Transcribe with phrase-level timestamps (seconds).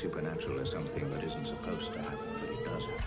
[0.00, 3.04] supernatural as something that isn't supposed to happen, but it does happen.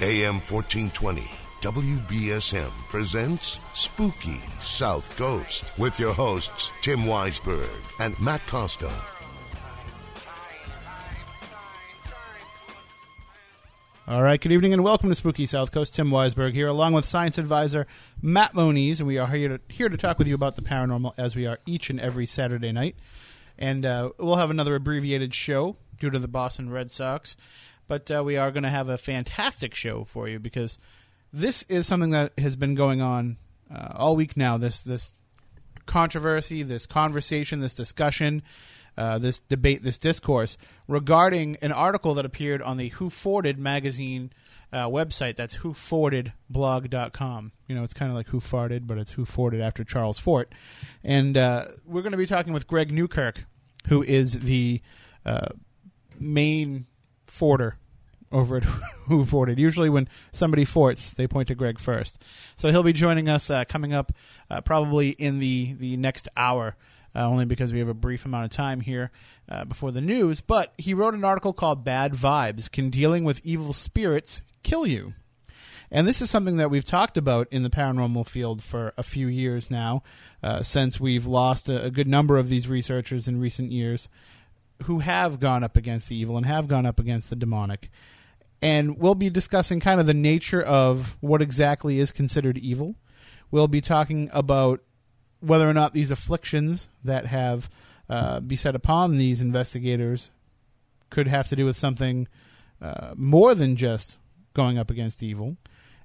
[0.00, 7.68] AM 1420, WBSM presents Spooky South Coast with your hosts, Tim Weisberg
[8.00, 8.90] and Matt Costa.
[14.12, 15.94] All right, good evening and welcome to Spooky South Coast.
[15.94, 17.86] Tim Weisberg here, along with science advisor
[18.20, 21.14] Matt Moniz, and we are here to, here to talk with you about the paranormal
[21.16, 22.94] as we are each and every Saturday night.
[23.56, 27.38] And uh, we'll have another abbreviated show due to the Boston Red Sox,
[27.88, 30.76] but uh, we are going to have a fantastic show for you because
[31.32, 33.38] this is something that has been going on
[33.74, 34.58] uh, all week now.
[34.58, 35.14] This this
[35.86, 38.42] controversy, this conversation, this discussion
[38.96, 40.56] uh, this debate, this discourse
[40.86, 44.32] regarding an article that appeared on the Who Forted magazine
[44.72, 45.36] uh, website.
[45.36, 47.52] That's whofortedblog.com.
[47.68, 50.52] You know, it's kind of like Who Farted, but it's Who Forted after Charles Fort.
[51.02, 53.44] And uh, we're going to be talking with Greg Newkirk,
[53.88, 54.80] who is the
[55.24, 55.48] uh,
[56.18, 56.86] main
[57.26, 57.76] forwarder
[58.30, 58.64] over at
[59.08, 59.58] Who Forted.
[59.58, 62.22] Usually, when somebody forts, they point to Greg first.
[62.56, 64.12] So he'll be joining us uh, coming up
[64.64, 66.76] probably in the, the next hour
[67.14, 69.10] uh, only because we have a brief amount of time here
[69.48, 70.40] uh, before the news.
[70.40, 75.14] But he wrote an article called Bad Vibes Can Dealing with Evil Spirits Kill You?
[75.90, 79.26] And this is something that we've talked about in the paranormal field for a few
[79.26, 80.02] years now,
[80.42, 84.08] uh, since we've lost a, a good number of these researchers in recent years
[84.84, 87.90] who have gone up against the evil and have gone up against the demonic.
[88.62, 92.94] And we'll be discussing kind of the nature of what exactly is considered evil.
[93.50, 94.80] We'll be talking about
[95.42, 97.68] whether or not these afflictions that have
[98.08, 100.30] uh, beset upon these investigators
[101.10, 102.28] could have to do with something
[102.80, 104.16] uh, more than just
[104.54, 105.56] going up against evil.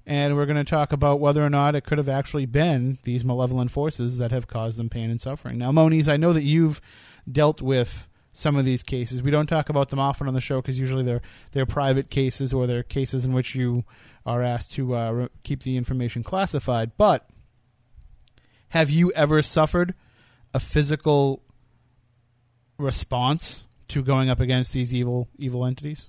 [0.06, 3.24] And we're going to talk about whether or not it could have actually been these
[3.24, 5.58] malevolent forces that have caused them pain and suffering.
[5.58, 6.80] Now, Moniz, I know that you've
[7.30, 9.22] dealt with some of these cases.
[9.22, 11.22] We don't talk about them often on the show because usually they're
[11.52, 13.84] they're private cases or they're cases in which you
[14.24, 16.92] are asked to uh, keep the information classified.
[16.96, 17.28] But
[18.70, 19.94] have you ever suffered
[20.54, 21.42] a physical
[22.78, 26.08] response to going up against these evil evil entities?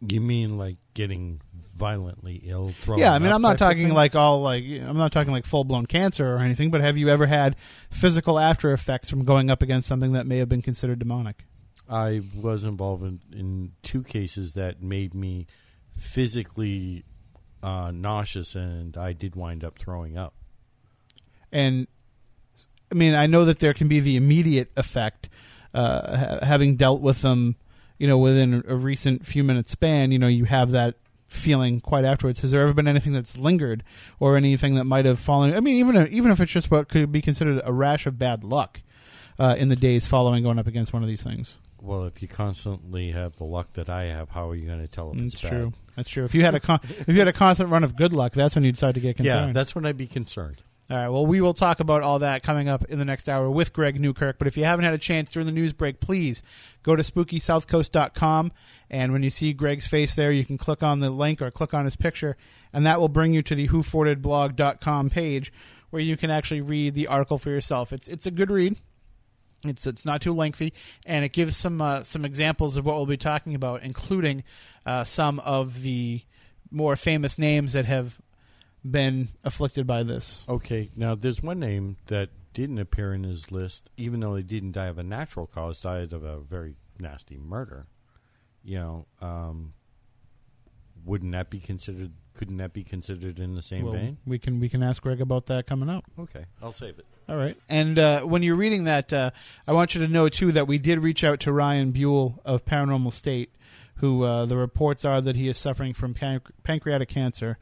[0.00, 1.40] You mean like getting
[1.74, 2.72] violently ill?
[2.96, 5.86] yeah, I mean, I'm not talking like all like I'm not talking like full blown
[5.86, 6.70] cancer or anything.
[6.70, 7.56] But have you ever had
[7.90, 11.44] physical after effects from going up against something that may have been considered demonic?
[11.88, 15.46] I was involved in, in two cases that made me
[15.96, 17.04] physically
[17.62, 20.34] uh, nauseous, and I did wind up throwing up.
[21.52, 21.86] And
[22.90, 25.28] I mean, I know that there can be the immediate effect,
[25.74, 27.56] uh, ha- having dealt with them,
[27.98, 30.12] you know, within a recent few minute span.
[30.12, 32.40] You know, you have that feeling quite afterwards.
[32.40, 33.84] Has there ever been anything that's lingered,
[34.18, 35.54] or anything that might have fallen?
[35.54, 38.44] I mean, even even if it's just what could be considered a rash of bad
[38.44, 38.80] luck
[39.38, 41.56] uh, in the days following going up against one of these things.
[41.80, 44.88] Well, if you constantly have the luck that I have, how are you going to
[44.88, 45.50] tell if That's it's bad?
[45.50, 45.72] true.
[45.94, 46.24] That's true.
[46.24, 48.54] If you had a con- if you had a constant run of good luck, that's
[48.56, 49.48] when you'd start to get concerned.
[49.48, 50.62] Yeah, that's when I'd be concerned.
[50.90, 51.08] All right.
[51.08, 54.00] Well, we will talk about all that coming up in the next hour with Greg
[54.00, 54.38] Newkirk.
[54.38, 56.42] But if you haven't had a chance during the news break, please
[56.82, 58.52] go to spookysouthcoast.com.
[58.88, 61.74] And when you see Greg's face there, you can click on the link or click
[61.74, 62.38] on his picture,
[62.72, 65.52] and that will bring you to the whofortedblog.com page
[65.90, 67.92] where you can actually read the article for yourself.
[67.92, 68.76] It's it's a good read.
[69.64, 70.72] It's it's not too lengthy,
[71.04, 74.42] and it gives some uh, some examples of what we'll be talking about, including
[74.86, 76.22] uh, some of the
[76.70, 78.18] more famous names that have
[78.90, 80.44] been afflicted by this.
[80.48, 84.72] Okay, now there's one name that didn't appear in his list, even though he didn't
[84.72, 87.86] die of a natural cause, died of a very nasty murder.
[88.64, 89.74] You know, um,
[91.04, 92.12] wouldn't that be considered?
[92.34, 94.18] Couldn't that be considered in the same Well, vein?
[94.26, 96.04] we can we can ask Greg about that coming up.
[96.18, 97.06] Okay, I'll save it.
[97.28, 97.56] All right.
[97.68, 99.30] And uh, when you're reading that, uh,
[99.66, 102.64] I want you to know too that we did reach out to Ryan Buell of
[102.64, 103.50] Paranormal State,
[103.96, 107.58] who uh, the reports are that he is suffering from panc- pancreatic cancer,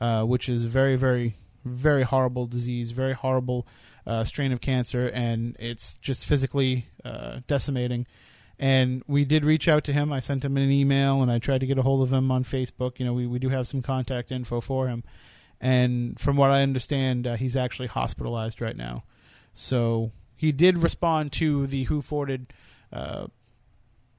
[0.00, 3.66] uh, which is very very very horrible disease, very horrible
[4.06, 8.06] uh, strain of cancer, and it's just physically uh, decimating.
[8.58, 10.12] And we did reach out to him.
[10.12, 12.42] I sent him an email, and I tried to get a hold of him on
[12.42, 12.98] Facebook.
[12.98, 15.04] You know, we, we do have some contact info for him.
[15.60, 19.04] And from what I understand, uh, he's actually hospitalized right now.
[19.54, 22.52] So he did respond to the Who Forted
[22.92, 23.26] uh,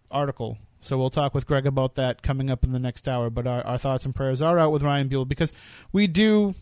[0.09, 0.57] article.
[0.81, 3.29] So we'll talk with Greg about that coming up in the next hour.
[3.29, 5.51] But our, our thoughts and prayers are out with Ryan Buell because
[5.91, 6.55] we do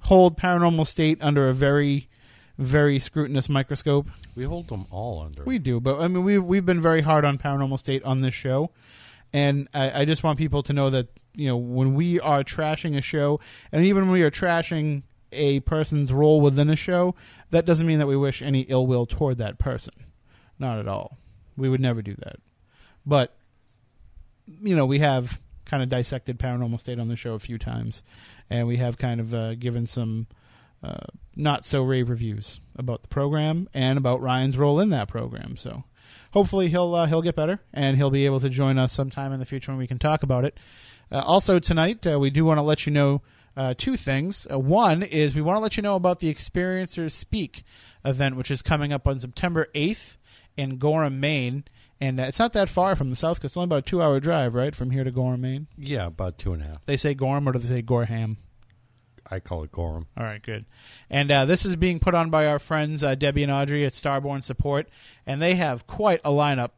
[0.00, 2.08] hold Paranormal State under a very,
[2.58, 4.08] very scrutinous microscope.
[4.34, 5.44] We hold them all under.
[5.44, 8.34] We do, but I mean, we've we've been very hard on Paranormal State on this
[8.34, 8.70] show,
[9.32, 12.96] and I, I just want people to know that you know when we are trashing
[12.96, 13.40] a show,
[13.72, 17.14] and even when we are trashing a person's role within a show,
[17.50, 19.94] that doesn't mean that we wish any ill will toward that person.
[20.58, 21.18] Not at all.
[21.56, 22.36] We would never do that.
[23.06, 23.34] But
[24.46, 28.02] you know, we have kind of dissected Paranormal State on the show a few times,
[28.48, 30.26] and we have kind of uh, given some
[30.82, 31.06] uh,
[31.36, 35.56] not so rave reviews about the program and about Ryan's role in that program.
[35.56, 35.84] So
[36.32, 39.40] hopefully he'll uh, he'll get better and he'll be able to join us sometime in
[39.40, 40.58] the future when we can talk about it.
[41.12, 43.22] Uh, also tonight, uh, we do want to let you know
[43.56, 44.46] uh, two things.
[44.50, 47.62] Uh, one is we want to let you know about the Experiencers Speak
[48.04, 50.16] event, which is coming up on September 8th
[50.56, 51.64] in Gorham, Maine.
[52.00, 53.52] And uh, it's not that far from the South Coast.
[53.52, 55.66] It's only about a two hour drive, right, from here to Gorham, Maine.
[55.76, 56.86] Yeah, about two and a half.
[56.86, 58.38] They say Gorham or do they say Gorham?
[59.30, 60.06] I call it Gorham.
[60.16, 60.64] All right, good.
[61.08, 63.92] And uh, this is being put on by our friends uh, Debbie and Audrey at
[63.92, 64.88] Starborn Support,
[65.26, 66.70] and they have quite a lineup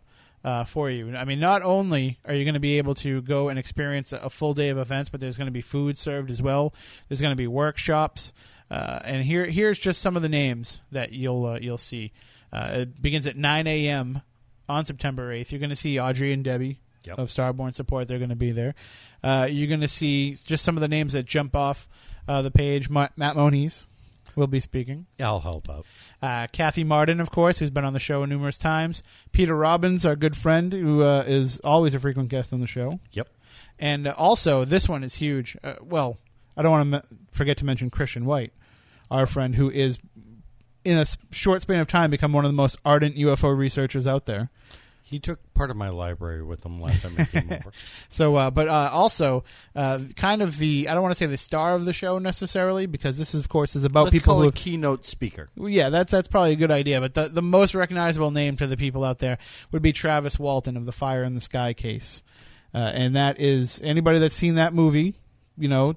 [0.45, 1.15] uh, for you.
[1.17, 4.19] I mean, not only are you going to be able to go and experience a,
[4.19, 6.75] a full day of events, but there's going to be food served as well.
[7.09, 8.33] There's going to be workshops,
[8.71, 12.13] uh, and here here's just some of the names that you'll uh, you'll see.
[12.53, 14.21] Uh, it begins at 9 a.m.
[14.69, 15.51] on September 8th.
[15.51, 17.19] You're going to see Audrey and Debbie Yep.
[17.19, 18.07] of Starborn Support.
[18.09, 18.75] They're going to be there.
[19.23, 21.89] Uh, you're going to see just some of the names that jump off
[22.29, 22.89] uh, the page.
[22.89, 23.87] Ma- Matt Moniz
[24.37, 25.07] will be speaking.
[25.19, 25.85] Yeah, I'll help out.
[26.23, 29.03] Uh, Kathy Martin, of course, who's been on the show numerous times.
[29.33, 33.01] Peter Robbins, our good friend, who uh, is always a frequent guest on the show.
[33.13, 33.29] Yep.
[33.81, 35.57] And uh, also, this one is huge.
[35.65, 36.19] Uh, well,
[36.57, 38.53] I don't want to me- forget to mention Christian White,
[39.11, 39.99] our friend, who is,
[40.85, 44.27] in a short span of time, become one of the most ardent UFO researchers out
[44.27, 44.51] there.
[45.03, 47.71] He took part of my library with him last time he came over.
[48.09, 49.45] So, uh, but uh, also,
[49.77, 52.87] uh, kind of the I don't want to say the star of the show necessarily
[52.87, 55.49] because this, is, of course, is about Let's people call who it keynote speaker.
[55.55, 56.99] Well, Yeah, that's that's probably a good idea.
[56.99, 59.37] But the the most recognizable name to the people out there
[59.71, 62.23] would be Travis Walton of the Fire in the Sky case,
[62.73, 65.15] uh, and that is anybody that's seen that movie.
[65.59, 65.97] You know,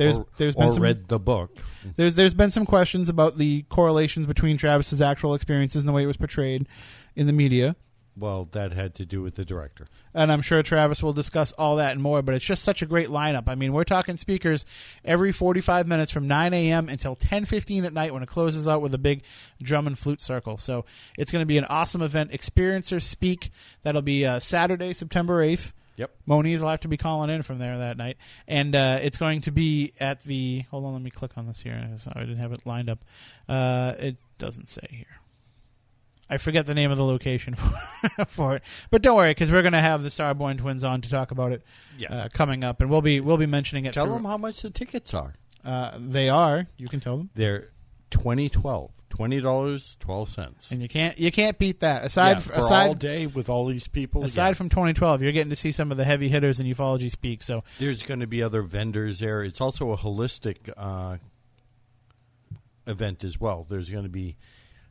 [0.00, 1.56] there's or, there's been some read the book.
[1.96, 6.02] there's there's been some questions about the correlations between Travis's actual experiences and the way
[6.02, 6.66] it was portrayed
[7.14, 7.76] in the media.
[8.16, 9.86] Well, that had to do with the director.
[10.12, 12.22] and I'm sure Travis will discuss all that and more.
[12.22, 13.44] But it's just such a great lineup.
[13.46, 14.64] I mean, we're talking speakers
[15.04, 16.88] every 45 minutes from 9 a.m.
[16.88, 19.22] until 10:15 at night when it closes out with a big
[19.62, 20.56] drum and flute circle.
[20.56, 20.84] So
[21.16, 22.32] it's going to be an awesome event.
[22.32, 23.50] Experiencers speak.
[23.84, 25.72] That'll be uh, Saturday, September 8th.
[25.96, 26.10] Yep.
[26.26, 28.16] Moniz will have to be calling in from there that night,
[28.48, 30.60] and uh, it's going to be at the.
[30.70, 31.88] Hold on, let me click on this here.
[32.14, 33.00] I didn't have it lined up.
[33.48, 35.06] Uh, it doesn't say here.
[36.32, 37.54] I forget the name of the location
[38.16, 41.00] for, for it, but don't worry because we're going to have the Starborn twins on
[41.00, 41.62] to talk about it
[41.98, 42.14] Yeah.
[42.14, 43.92] uh, coming up, and we'll be we'll be mentioning it.
[43.94, 45.34] Tell through- them how much the tickets are.
[45.64, 46.68] uh, they are.
[46.78, 47.70] You can tell them, They're
[48.10, 48.92] twenty twelve.
[49.10, 50.70] Twenty dollars twelve cents.
[50.70, 52.04] and you can't you can't beat that.
[52.04, 54.24] Aside Yeah, for aside all day with all these people.
[54.24, 54.54] aside yeah.
[54.54, 57.42] from 2012, you're getting to see some of the heavy hitters in ufology speak.
[57.42, 59.42] So There's going to be other vendors there.
[59.42, 61.18] It's also a holistic uh,
[62.86, 63.66] event as well.
[63.68, 64.36] There's going to be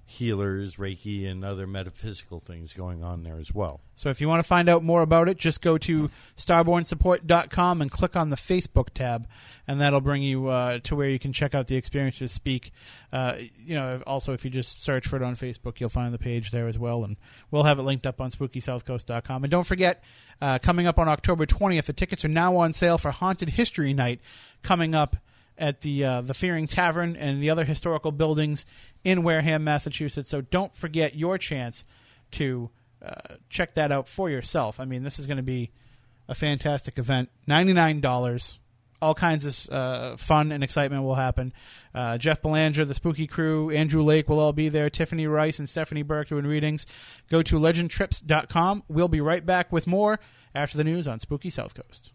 [0.09, 3.79] healers, Reiki, and other metaphysical things going on there as well.
[3.94, 7.91] So if you want to find out more about it, just go to starbornsupport.com and
[7.91, 9.27] click on the Facebook tab,
[9.67, 12.71] and that'll bring you uh, to where you can check out the experiences to speak.
[13.13, 16.19] Uh, you know, also if you just search for it on Facebook, you'll find the
[16.19, 17.15] page there as well, and
[17.51, 19.44] we'll have it linked up on SpookySouthCoast.com.
[19.44, 20.04] And don't forget,
[20.42, 23.94] uh, coming up on October 20th, the tickets are now on sale for Haunted History
[23.94, 24.21] Night,
[24.63, 25.18] coming up
[25.59, 28.66] at the uh, the Fearing Tavern and the other historical buildings
[29.04, 30.30] in Wareham, Massachusetts.
[30.30, 31.85] So don't forget your chance
[32.31, 32.71] to
[33.06, 34.80] uh, check that out for yourself.
[34.80, 35.71] I mean, this is going to be
[36.28, 37.30] a fantastic event.
[37.45, 38.57] Ninety nine dollars.
[39.01, 41.54] All kinds of uh, fun and excitement will happen.
[41.95, 44.89] Uh, Jeff Belanger, the Spooky Crew, Andrew Lake will all be there.
[44.89, 46.85] Tiffany Rice and Stephanie Burke doing readings.
[47.30, 48.83] Go to legendtrips.com.
[48.89, 50.19] We'll be right back with more
[50.54, 52.11] after the news on Spooky South Coast.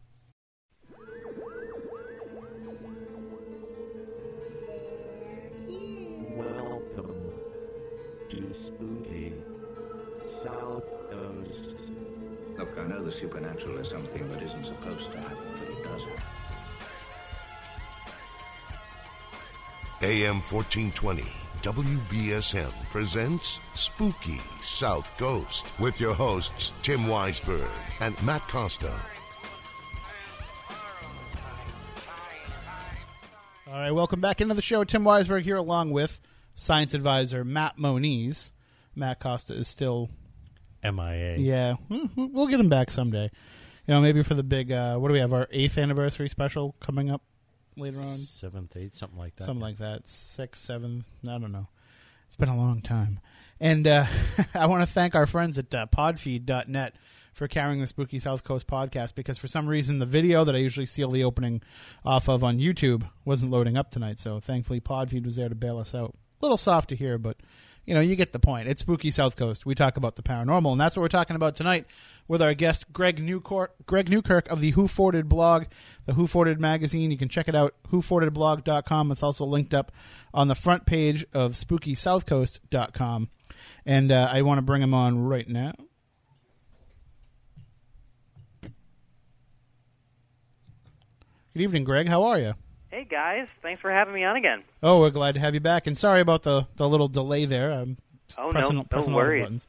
[12.78, 16.24] I know the supernatural is something that isn't supposed to happen, but it does happen.
[20.02, 21.24] AM 1420
[21.62, 28.92] WBSM presents Spooky South Coast with your hosts Tim Weisberg and Matt Costa.
[33.66, 34.84] All right, welcome back into the show.
[34.84, 36.20] Tim Weisberg here, along with
[36.54, 38.52] science advisor Matt Moniz.
[38.94, 40.10] Matt Costa is still,
[40.84, 41.36] MIA.
[41.38, 43.30] yeah, hmm, we'll get him back someday.
[43.86, 46.74] You know, maybe for the big, uh, what do we have, our eighth anniversary special
[46.80, 47.22] coming up
[47.76, 48.18] later on?
[48.18, 49.44] Seventh, eighth, something like that.
[49.44, 50.06] Something like that.
[50.06, 51.68] Six, seven, I don't know.
[52.26, 53.20] It's been a long time.
[53.60, 54.06] And uh,
[54.54, 56.94] I want to thank our friends at uh, podfeed.net
[57.34, 60.58] for carrying the Spooky South Coast podcast because for some reason the video that I
[60.58, 61.62] usually seal the opening
[62.04, 64.18] off of on YouTube wasn't loading up tonight.
[64.18, 66.14] So thankfully Podfeed was there to bail us out.
[66.40, 67.36] A little soft to hear, but
[67.86, 68.68] you know, you get the point.
[68.68, 69.66] It's Spooky South Coast.
[69.66, 71.86] We talk about the paranormal, and that's what we're talking about tonight
[72.26, 75.64] with our guest Greg Newkirk, Greg Newkirk of the Who Forted blog,
[76.06, 77.10] the Who Forted magazine.
[77.10, 79.10] You can check it out, whofortedblog.com.
[79.10, 79.92] It's also linked up
[80.32, 83.28] on the front page of SpookySouthCoast.com.
[83.86, 85.74] And uh, I want to bring him on right now.
[91.52, 92.08] Good evening, Greg.
[92.08, 92.54] How are you?
[92.94, 94.62] Hey guys, thanks for having me on again.
[94.80, 97.72] Oh, we're glad to have you back, and sorry about the, the little delay there.
[97.72, 97.96] I'm
[98.38, 99.42] Oh, no- pressing, no pressing all the worries.
[99.42, 99.66] buttons.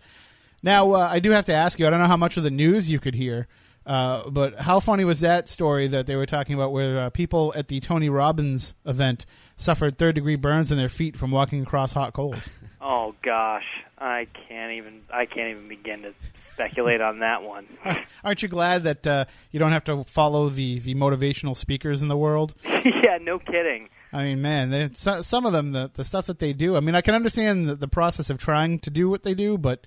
[0.62, 1.88] Now, uh, I do have to ask you.
[1.88, 3.48] I don't know how much of the news you could hear,
[3.88, 7.52] uh, but how funny was that story that they were talking about, where uh, people
[7.56, 11.94] at the Tony Robbins event suffered third degree burns in their feet from walking across
[11.94, 12.48] hot coals?
[12.88, 13.66] Oh gosh,
[13.98, 16.14] I can't even I can't even begin to
[16.56, 17.68] speculate on that one.
[18.24, 22.08] Aren't you glad that uh, you don't have to follow the, the motivational speakers in
[22.08, 22.56] the world?
[22.64, 23.90] yeah, no kidding.
[24.14, 26.78] I mean, man, they, so, some of them, the, the stuff that they do.
[26.78, 29.58] I mean, I can understand the, the process of trying to do what they do,
[29.58, 29.86] but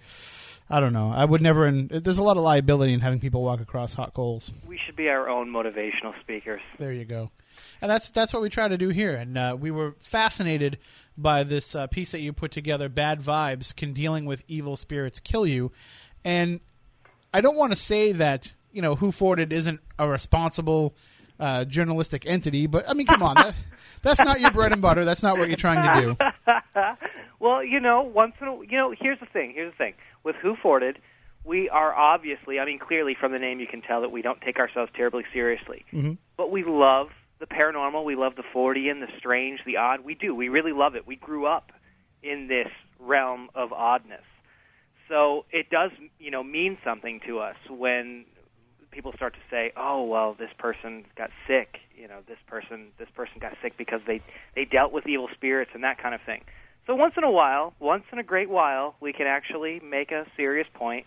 [0.69, 1.11] I don't know.
[1.11, 1.65] I would never.
[1.65, 4.53] And there's a lot of liability in having people walk across hot coals.
[4.67, 6.61] We should be our own motivational speakers.
[6.79, 7.31] There you go.
[7.81, 9.15] And that's that's what we try to do here.
[9.15, 10.79] And uh, we were fascinated
[11.17, 12.89] by this uh, piece that you put together.
[12.89, 15.73] Bad vibes can dealing with evil spirits kill you.
[16.25, 16.61] And
[17.33, 20.95] I don't want to say that you know Who Forted isn't a responsible
[21.41, 23.55] uh, journalistic entity, but I mean, come on, that,
[24.03, 25.05] that's not your bread and butter.
[25.05, 26.53] That's not what you're trying to do.
[27.41, 29.53] Well, you know, once in a you know, here's the thing.
[29.55, 29.95] Here's the thing.
[30.25, 30.99] With Who Forted,
[31.45, 34.41] we are obviously, I mean, clearly from the name you can tell that we don't
[34.41, 35.85] take ourselves terribly seriously.
[35.93, 36.15] Mm-hmm.
[36.37, 37.09] But we love
[37.39, 38.05] the paranormal.
[38.05, 40.01] We love the Fortean, the strange, the odd.
[40.01, 40.35] We do.
[40.35, 41.07] We really love it.
[41.07, 41.73] We grew up
[42.23, 44.25] in this realm of oddness.
[45.09, 48.27] So it does, you know, mean something to us when
[48.91, 51.79] people start to say, "Oh, well, this person got sick.
[51.97, 54.21] You know, this person, this person got sick because they
[54.55, 56.43] they dealt with evil spirits and that kind of thing."
[56.87, 60.25] So once in a while, once in a great while, we can actually make a
[60.37, 61.07] serious point,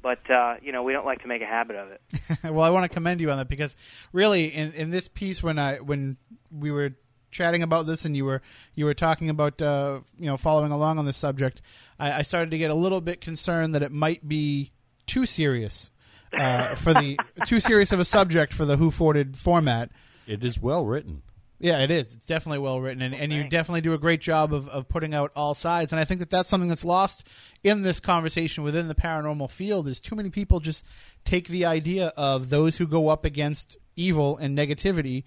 [0.00, 2.00] but uh, you know, we don't like to make a habit of it.
[2.44, 3.76] well, I want to commend you on that because
[4.12, 6.16] really, in, in this piece, when I when
[6.50, 6.92] we were
[7.30, 8.42] chatting about this and you were
[8.74, 11.62] you were talking about uh, you know following along on this subject,
[11.98, 14.72] I, I started to get a little bit concerned that it might be
[15.06, 15.90] too serious
[16.32, 19.90] uh, for the too serious of a subject for the Who Forted format.
[20.26, 21.22] It is well written.
[21.60, 22.14] Yeah, it is.
[22.14, 23.50] It's definitely well written, and, and you thanks.
[23.50, 25.90] definitely do a great job of, of putting out all sides.
[25.90, 27.26] And I think that that's something that's lost
[27.64, 29.88] in this conversation within the paranormal field.
[29.88, 30.84] Is too many people just
[31.24, 35.24] take the idea of those who go up against evil and negativity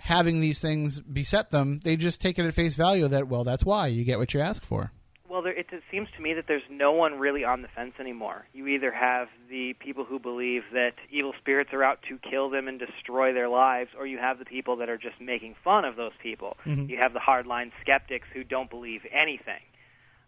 [0.00, 1.80] having these things beset them.
[1.84, 4.40] They just take it at face value that well, that's why you get what you
[4.40, 4.92] ask for.
[5.28, 7.92] Well, there, it, it seems to me that there's no one really on the fence
[8.00, 8.46] anymore.
[8.52, 12.66] You either have the people who believe that evil spirits are out to kill them
[12.66, 15.94] and destroy their lives, or you have the people that are just making fun of
[15.94, 16.56] those people.
[16.88, 19.62] You have the hardline skeptics who don't believe anything.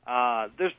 [0.06, 0.72] Uh, there's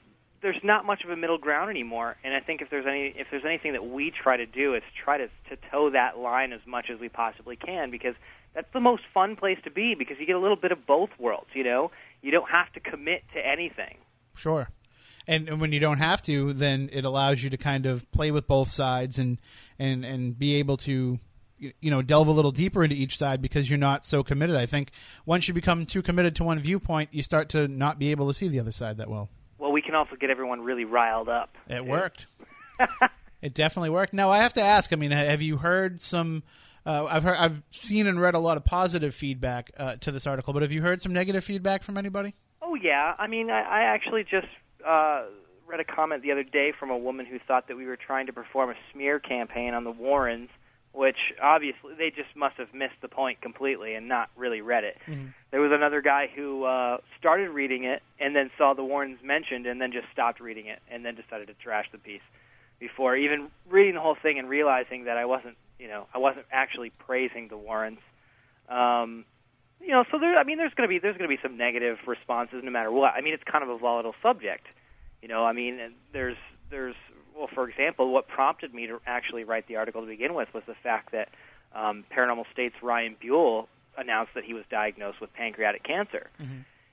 [0.43, 3.27] there's not much of a middle ground anymore, and I think if there's any if
[3.31, 6.59] there's anything that we try to do, it's try to to toe that line as
[6.67, 8.13] much as we possibly can because
[8.53, 11.09] that's the most fun place to be because you get a little bit of both
[11.17, 11.47] worlds.
[11.55, 13.97] You know, you don't have to commit to anything.
[14.35, 14.69] Sure.
[15.27, 18.29] And and when you don't have to, then it allows you to kind of play
[18.29, 19.39] with both sides and
[19.79, 21.19] and and be able to
[21.57, 24.57] you know delve a little deeper into each side because you're not so committed.
[24.57, 24.91] I think
[25.25, 28.33] once you become too committed to one viewpoint, you start to not be able to
[28.33, 29.29] see the other side that well.
[29.63, 31.55] Well, we can also get everyone really riled up.
[31.69, 32.27] It worked.
[33.41, 34.11] it definitely worked.
[34.11, 34.91] Now I have to ask.
[34.91, 36.43] I mean, have you heard some?
[36.85, 40.27] Uh, I've heard, I've seen and read a lot of positive feedback uh, to this
[40.27, 42.35] article, but have you heard some negative feedback from anybody?
[42.61, 44.47] Oh yeah, I mean, I, I actually just
[44.85, 45.27] uh,
[45.65, 48.25] read a comment the other day from a woman who thought that we were trying
[48.25, 50.49] to perform a smear campaign on the Warrens,
[50.93, 54.97] which obviously they just must have missed the point completely and not really read it.
[55.51, 59.65] There was another guy who uh, started reading it and then saw the Warrens mentioned
[59.65, 62.21] and then just stopped reading it and then decided to trash the piece
[62.79, 66.45] before even reading the whole thing and realizing that I wasn't, you know, I wasn't
[66.51, 67.99] actually praising the Warrens.
[68.69, 69.25] Um,
[69.81, 70.37] you know, so there.
[70.37, 72.91] I mean, there's going to be there's going to be some negative responses no matter
[72.91, 73.13] what.
[73.15, 74.65] I mean, it's kind of a volatile subject.
[75.21, 75.79] You know, I mean,
[76.13, 76.37] there's
[76.69, 76.95] there's
[77.35, 80.63] well, for example, what prompted me to actually write the article to begin with was
[80.67, 81.29] the fact that
[81.73, 86.29] um, Paranormal State's Ryan Buell announced that he was diagnosed with pancreatic cancer,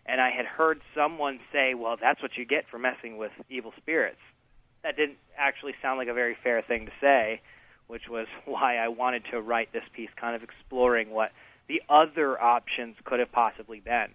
[0.06, 3.72] and I had heard someone say, "Well, that's what you get for messing with evil
[3.76, 4.20] spirits."
[4.82, 7.40] That didn't actually sound like a very fair thing to say,
[7.86, 11.32] which was why I wanted to write this piece, kind of exploring what
[11.68, 14.08] the other options could have possibly been.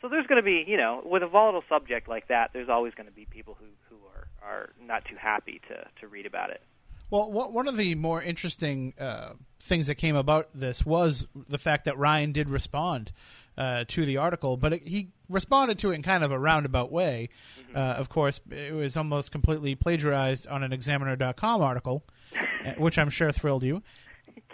[0.00, 2.94] So there's going to be, you know, with a volatile subject like that, there's always
[2.94, 6.50] going to be people who who are are not too happy to to read about
[6.50, 6.62] it.
[7.10, 11.58] Well, what, one of the more interesting uh, things that came about this was the
[11.58, 13.10] fact that Ryan did respond
[13.58, 16.92] uh, to the article, but it, he responded to it in kind of a roundabout
[16.92, 17.28] way.
[17.60, 17.76] Mm-hmm.
[17.76, 22.04] Uh, of course, it was almost completely plagiarized on an Examiner.com article,
[22.78, 23.82] which I'm sure thrilled you.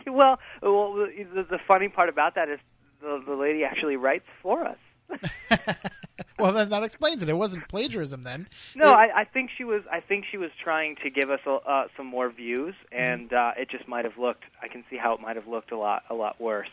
[0.06, 2.58] Well, well, the, the funny part about that is
[3.02, 4.78] the, the lady actually writes for us.
[6.38, 7.28] well, then that explains it.
[7.28, 8.48] It wasn't plagiarism then.
[8.74, 9.82] No, It- I, I think she was.
[9.90, 13.02] I think she was trying to give us a, uh, some more views, Mm-hmm.
[13.02, 14.44] and uh, it just might have looked.
[14.62, 16.68] I can see how it might have looked a lot, a lot worse.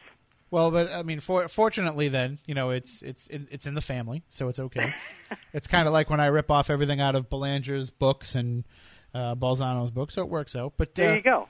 [0.52, 3.82] Well, but I mean, for, fortunately, then you know it's it's in, it's in the
[3.82, 4.94] family, so it's okay.
[5.54, 8.64] it's kind of like when I rip off everything out of Belanger's books and
[9.16, 10.74] uh, Balzano's books, so it works out.
[10.78, 11.48] But There uh, you go.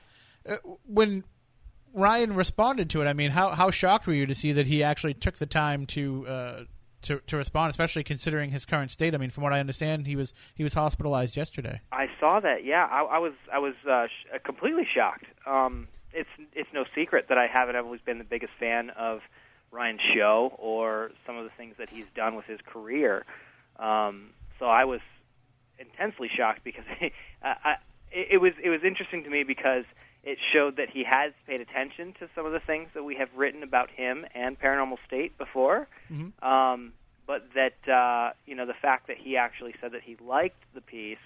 [0.48, 1.24] uh, when
[1.92, 4.82] Ryan responded to it, I mean, how how shocked were you to see that he
[4.82, 6.60] actually took the time to uh,
[7.04, 9.14] to to respond, especially considering his current state?
[9.14, 11.80] I mean, from what I understand, he was he was hospitalized yesterday.
[11.92, 12.64] I saw that.
[12.64, 13.32] Yeah, I, I was.
[13.52, 15.26] I was uh, sh- uh, completely shocked.
[15.46, 19.20] Um, it's it's no secret that I haven't always been the biggest fan of
[19.70, 23.24] Ryan's show or some of the things that he's done with his career.
[23.78, 25.00] Um, so I was
[25.78, 26.84] intensely shocked because
[27.42, 27.74] I, I,
[28.12, 29.84] it was it was interesting to me because
[30.24, 33.28] it showed that he has paid attention to some of the things that we have
[33.36, 35.86] written about him and Paranormal State before.
[36.42, 36.92] Um,
[37.26, 40.80] but that uh, you know the fact that he actually said that he liked the
[40.80, 41.18] piece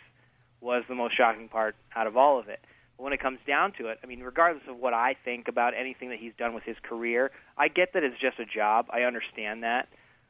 [0.61, 2.61] was the most shocking part out of all of it.
[2.97, 5.75] But when it comes down to it, I mean, regardless of what I think about
[5.78, 8.87] anything that he's done with his career, I get that it's just a job.
[8.90, 9.88] I understand that.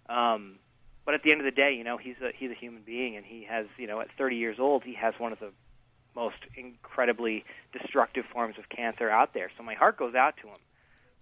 [0.09, 0.57] Um,
[1.05, 3.17] but at the end of the day, you know, he's a he's a human being,
[3.17, 5.53] and he has, you know, at 30 years old, he has one of the
[6.19, 9.51] most incredibly destructive forms of cancer out there.
[9.57, 10.59] So my heart goes out to him,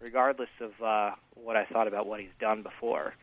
[0.00, 3.14] regardless of uh, what I thought about what he's done before.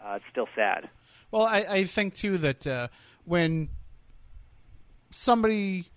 [0.00, 0.88] Uh, it's still sad.
[1.32, 2.88] Well, I, I think too that uh,
[3.24, 3.68] when
[5.10, 5.90] somebody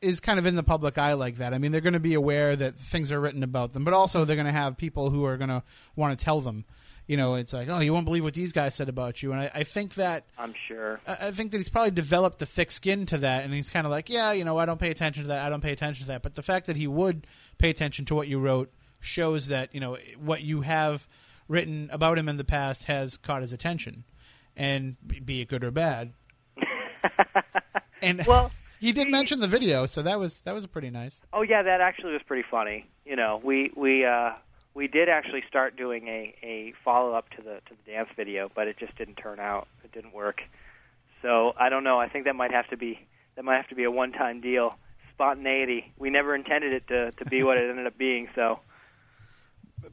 [0.00, 2.14] is kind of in the public eye like that, I mean, they're going to be
[2.14, 5.26] aware that things are written about them, but also they're going to have people who
[5.26, 5.62] are going to
[5.96, 6.64] want to tell them.
[7.10, 9.40] You know, it's like, oh, you won't believe what these guys said about you, and
[9.40, 11.00] I, I think that I'm sure.
[11.08, 13.84] I I think that he's probably developed the thick skin to that, and he's kind
[13.84, 15.44] of like, yeah, you know, I don't pay attention to that.
[15.44, 16.22] I don't pay attention to that.
[16.22, 17.26] But the fact that he would
[17.58, 21.08] pay attention to what you wrote shows that you know what you have
[21.48, 24.04] written about him in the past has caught his attention,
[24.56, 26.12] and be- be it good or bad.
[28.02, 31.22] and Well, he did mention the video, so that was that was pretty nice.
[31.32, 32.86] Oh yeah, that actually was pretty funny.
[33.04, 34.34] You know, we we uh,
[34.74, 38.50] we did actually start doing a, a follow up to the to the dance video,
[38.54, 39.68] but it just didn't turn out.
[39.84, 40.40] It didn't work.
[41.22, 41.98] So I don't know.
[41.98, 42.98] I think that might have to be
[43.36, 44.76] that might have to be a one time deal.
[45.14, 45.92] Spontaneity.
[45.98, 48.28] We never intended it to to be what it ended up being.
[48.34, 48.60] So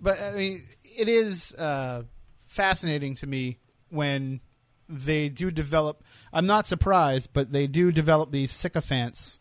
[0.01, 2.03] but I mean, it is uh,
[2.45, 3.57] fascinating to me
[3.89, 4.41] when
[4.89, 6.03] they do develop.
[6.33, 9.39] I'm not surprised, but they do develop these sycophants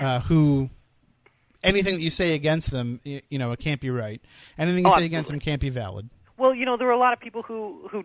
[0.00, 0.70] uh, who
[1.62, 4.20] anything that you say against them, y- you know, it can't be right.
[4.58, 6.08] Anything you Oh, say against them can't be valid.
[6.36, 8.04] Well, you know, there were a lot of people who who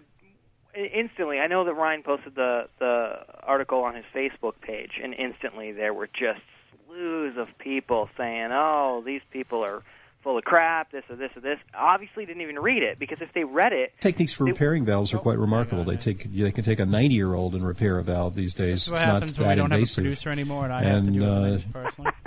[0.76, 1.40] instantly.
[1.40, 5.94] I know that Ryan posted the the article on his Facebook page, and instantly there
[5.94, 6.42] were just
[6.88, 9.84] slews of people saying, "Oh, these people are
[10.24, 10.92] full of crap.
[10.92, 13.94] This or this or this." Obviously, didn't even read it because if they read it,
[14.00, 15.84] Techniques for They- repairing valves are quite remarkable.
[15.84, 18.86] They take they can take a 90 year old and repair a valve these days.
[18.88, 20.84] That's what it's happens not when we that don't have a producer anymore, and I
[20.84, 22.12] have to do uh, it personally.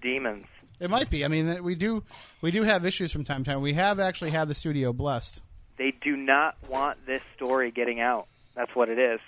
[0.00, 0.46] demons.
[0.80, 1.24] It might be.
[1.24, 2.04] I mean, we do
[2.40, 3.60] we do have issues from time to time.
[3.60, 5.42] We have actually had the studio blessed.
[5.76, 8.26] They do not want this story getting out.
[8.54, 9.20] That's what it is.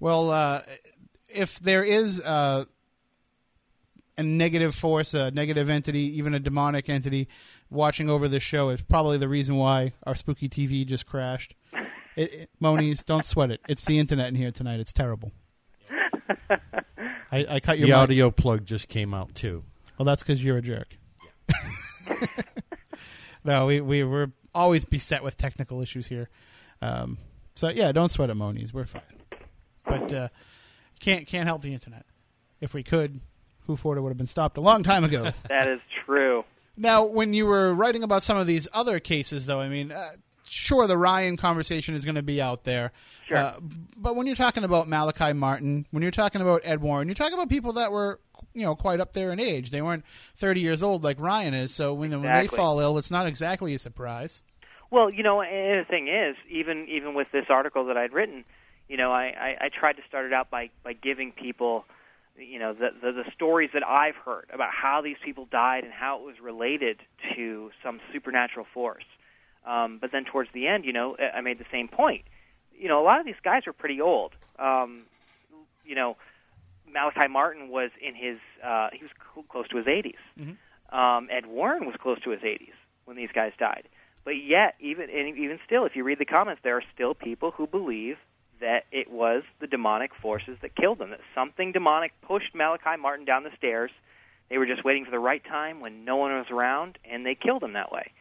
[0.00, 0.62] Well, uh,
[1.28, 2.64] if there is uh,
[4.16, 7.28] a negative force, a negative entity, even a demonic entity
[7.70, 11.54] watching over this show, it's probably the reason why our spooky TV just crashed.
[12.16, 13.60] It, it, Moniz, don't sweat it.
[13.68, 14.78] It's the internet in here tonight.
[14.78, 15.32] It's terrible.
[17.32, 17.98] I, I cut your The mic.
[18.02, 19.64] audio plug just came out too.
[19.98, 20.88] Well, that's because you're a jerk.
[23.44, 26.28] no, we we we're always beset with technical issues here.
[26.80, 27.18] Um,
[27.54, 28.72] so yeah, don't sweat it, Moniz.
[28.72, 29.02] We're fine.
[29.86, 30.28] But uh,
[31.00, 32.06] can't can't help the internet.
[32.60, 33.20] If we could,
[33.66, 35.32] Who Forted would have been stopped a long time ago.
[35.48, 36.44] That is true.
[36.76, 40.08] Now, when you were writing about some of these other cases, though, I mean, uh,
[40.54, 42.92] sure, the Ryan conversation is going to be out there.
[43.26, 43.36] Sure.
[43.36, 43.54] Uh,
[43.96, 47.34] but when you're talking about Malachi Martin, when you're talking about Ed Warren, you're talking
[47.34, 48.20] about people that were,
[48.52, 49.70] you know, quite up there in age.
[49.70, 50.04] They weren't
[50.36, 51.74] 30 years old like Ryan is.
[51.74, 54.42] So when, when they fall ill, it's not exactly a surprise.
[54.90, 58.44] Well, you know, and the thing is, even even with this article that I'd written,
[58.88, 61.84] you know, I, I, I tried to start it out by by giving people,
[62.38, 65.92] you know, the, the the stories that I've heard about how these people died and
[65.92, 67.00] how it was related
[67.34, 69.02] to some supernatural force.
[69.64, 72.24] Um, but then towards the end, you know, I made the same point.
[72.76, 74.32] You know, a lot of these guys are pretty old.
[74.58, 75.04] Um,
[75.84, 76.16] you know,
[76.92, 80.14] Malachi Malachi Martin was in his uh, he was cl- close to his 80s.
[80.38, 80.96] Mm-hmm.
[80.96, 82.74] Um, Ed Warren was close to his 80s
[83.04, 83.88] when these guys died.
[84.24, 87.50] But yet, even and even still, if you read the comments, there are still people
[87.50, 88.16] who believe
[88.60, 91.10] that it was the demonic forces that killed them.
[91.10, 93.90] That something demonic pushed Malachi Martin down the stairs.
[94.48, 97.34] They were just waiting for the right time when no one was around, and they
[97.34, 98.12] killed him that way.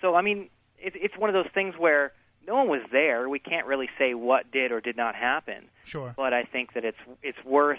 [0.00, 0.48] So, I mean,
[0.80, 2.12] it, it's one of those things where
[2.46, 3.28] no one was there.
[3.28, 5.68] We can't really say what did or did not happen.
[5.84, 6.14] Sure.
[6.16, 7.78] But I think that it's it's worth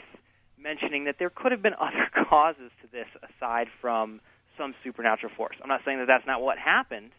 [0.57, 4.21] mentioning that there could have been other causes to this aside from
[4.57, 5.55] some supernatural force.
[5.61, 7.11] I'm not saying that that's not what happened,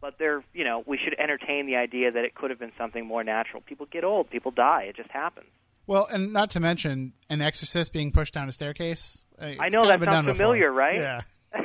[0.00, 3.06] but there, you know, we should entertain the idea that it could have been something
[3.06, 3.62] more natural.
[3.62, 5.46] People get old, people die, it just happens.
[5.86, 9.24] Well, and not to mention an exorcist being pushed down a staircase.
[9.40, 10.78] Uh, I know that sounds familiar, before.
[10.78, 10.96] right?
[10.96, 11.20] Yeah.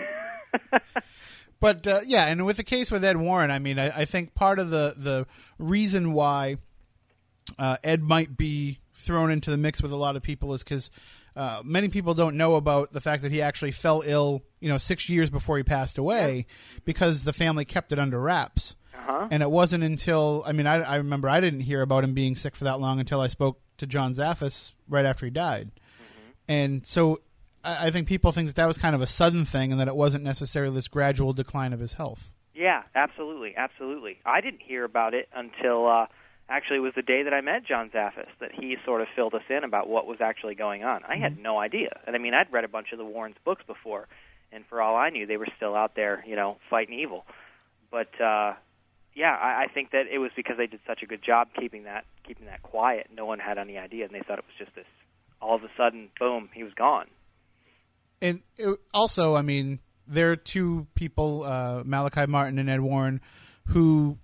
[1.62, 4.34] But uh, yeah, and with the case with Ed Warren, I mean, I, I think
[4.34, 5.28] part of the the
[5.60, 6.58] reason why
[7.58, 10.91] uh, Ed might be thrown into the mix with a lot of people is because
[11.36, 14.78] uh, many people don't know about the fact that he actually fell ill, you know,
[14.78, 16.47] six years before he passed away,
[16.84, 18.76] because the family kept it under wraps.
[18.95, 19.28] Uh-huh.
[19.32, 22.36] And it wasn't until I mean, I, I remember I didn't hear about him being
[22.36, 25.71] sick for that long until I spoke to John Zaffis right after he died.
[26.47, 27.21] And so
[27.63, 29.88] I, I think people think that that was kind of a sudden thing, and that
[29.88, 32.32] it wasn't necessarily this gradual decline of his health.
[32.54, 34.19] Yeah, absolutely, absolutely.
[34.26, 36.06] I didn't hear about it until uh,
[36.50, 39.34] actually it was the day that I met John Zaffis that he sort of filled
[39.34, 41.02] us in about what was actually going on.
[41.08, 43.63] I had no idea, and I mean I'd read a bunch of the Warrens' books
[43.65, 44.08] before,
[44.52, 47.26] and for all I knew, they were still out there, you know, fighting evil.
[47.89, 48.54] But uh,
[49.15, 51.84] yeah, I, I think that it was because they did such a good job keeping
[51.86, 53.08] that keeping that quiet.
[53.15, 54.86] No one had any idea, and they thought it was just this.
[55.41, 57.08] All of a sudden, boom, he was gone.
[58.22, 63.22] And it, also, I mean, there are two people, uh, Malachi Martin and Ed Warren,
[63.68, 64.18] who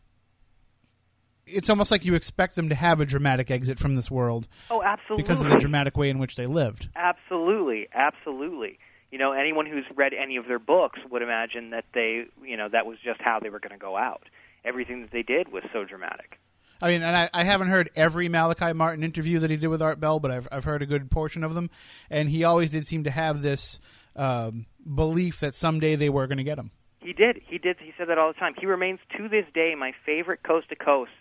[1.45, 4.83] it's almost like you expect them to have a dramatic exit from this world Oh,
[4.83, 5.23] absolutely.
[5.23, 6.89] because of the dramatic way in which they lived.
[6.95, 8.79] Absolutely, absolutely.
[9.11, 12.67] You know, anyone who's read any of their books would imagine that they, you know,
[12.69, 14.23] that was just how they were going to go out.
[14.65, 16.37] Everything that they did was so dramatic.
[16.81, 19.81] I mean, and I, I haven't heard every Malachi Martin interview that he did with
[19.81, 21.69] Art Bell, but I've, I've heard a good portion of them.
[22.09, 23.79] And he always did seem to have this
[24.15, 26.71] um, belief that someday they were going to get him.
[26.99, 27.41] He did.
[27.47, 27.77] He did.
[27.79, 28.53] He said that all the time.
[28.59, 31.11] He remains to this day my favorite coast to coast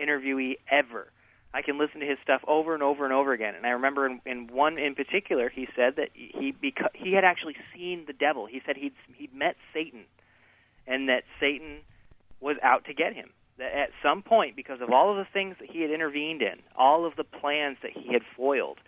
[0.00, 1.12] interviewee ever.
[1.52, 3.54] I can listen to his stuff over and over and over again.
[3.54, 7.24] And I remember in, in one in particular, he said that he beca- he had
[7.24, 8.46] actually seen the devil.
[8.46, 10.04] He said he'd he'd met Satan,
[10.86, 11.78] and that Satan
[12.40, 13.30] was out to get him.
[13.58, 16.60] That at some point, because of all of the things that he had intervened in,
[16.76, 18.78] all of the plans that he had foiled,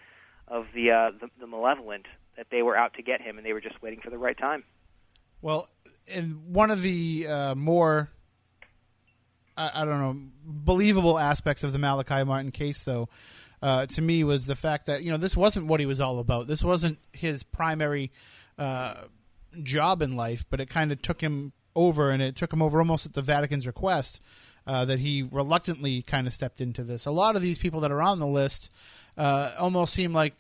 [0.46, 2.06] of the uh, the, the malevolent,
[2.36, 4.38] that they were out to get him, and they were just waiting for the right
[4.38, 4.64] time.
[5.42, 5.68] Well,
[6.12, 8.10] and one of the uh, more,
[9.56, 13.08] I, I don't know, believable aspects of the Malachi Martin case, though,
[13.62, 16.18] uh, to me was the fact that you know this wasn't what he was all
[16.18, 16.46] about.
[16.46, 18.10] This wasn't his primary
[18.58, 18.94] uh,
[19.62, 22.78] job in life, but it kind of took him over, and it took him over
[22.78, 24.20] almost at the Vatican's request
[24.66, 27.06] uh, that he reluctantly kind of stepped into this.
[27.06, 28.70] A lot of these people that are on the list
[29.16, 30.34] uh, almost seem like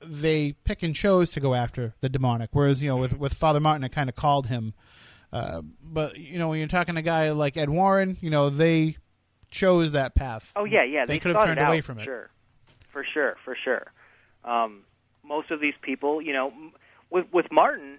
[0.00, 3.60] they pick and chose to go after the demonic, whereas you know with with Father
[3.60, 4.74] Martin, it kind of called him.
[5.32, 8.50] Uh, but you know when you're talking to a guy like Ed Warren, you know
[8.50, 8.96] they
[9.50, 10.50] chose that path.
[10.56, 11.06] Oh yeah, yeah.
[11.06, 12.04] They They, could have turned it away from it.
[12.04, 12.30] Sure,
[12.92, 13.92] for sure, for sure.
[14.44, 14.84] Um,
[15.24, 16.52] most of these people, you know,
[17.10, 17.98] with with Martin,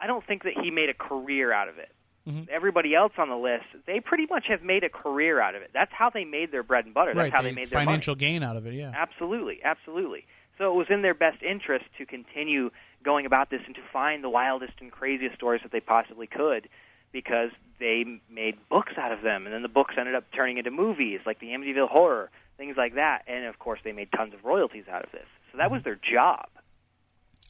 [0.00, 1.90] I don't think that he made a career out of it.
[2.28, 2.42] Mm-hmm.
[2.52, 5.70] Everybody else on the list, they pretty much have made a career out of it.
[5.72, 7.14] That's how they made their bread and butter.
[7.14, 8.20] That's right, how the they made their financial money.
[8.26, 8.74] gain out of it.
[8.74, 10.26] Yeah, Absolutely, absolutely.
[10.58, 12.70] So it was in their best interest to continue
[13.02, 16.68] going about this and to find the wildest and craziest stories that they possibly could
[17.12, 19.46] because they made books out of them.
[19.46, 22.96] And then the books ended up turning into movies like the Amityville Horror, things like
[22.96, 23.22] that.
[23.26, 25.26] And of course, they made tons of royalties out of this.
[25.50, 26.46] So that was their job.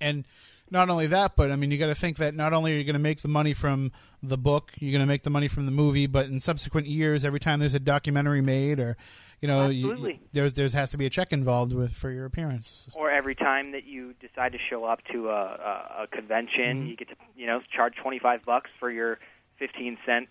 [0.00, 0.24] and
[0.70, 2.84] not only that, but I mean, you got to think that not only are you
[2.84, 5.66] going to make the money from the book, you're going to make the money from
[5.66, 8.96] the movie, but in subsequent years, every time there's a documentary made, or
[9.40, 12.88] you know, you- there's there's has to be a check involved with for your appearance.
[12.94, 16.86] Or every time that you decide to show up to a, a, a convention, mm-hmm.
[16.86, 19.18] you get to you know charge twenty five bucks for your
[19.58, 20.28] fifteen cent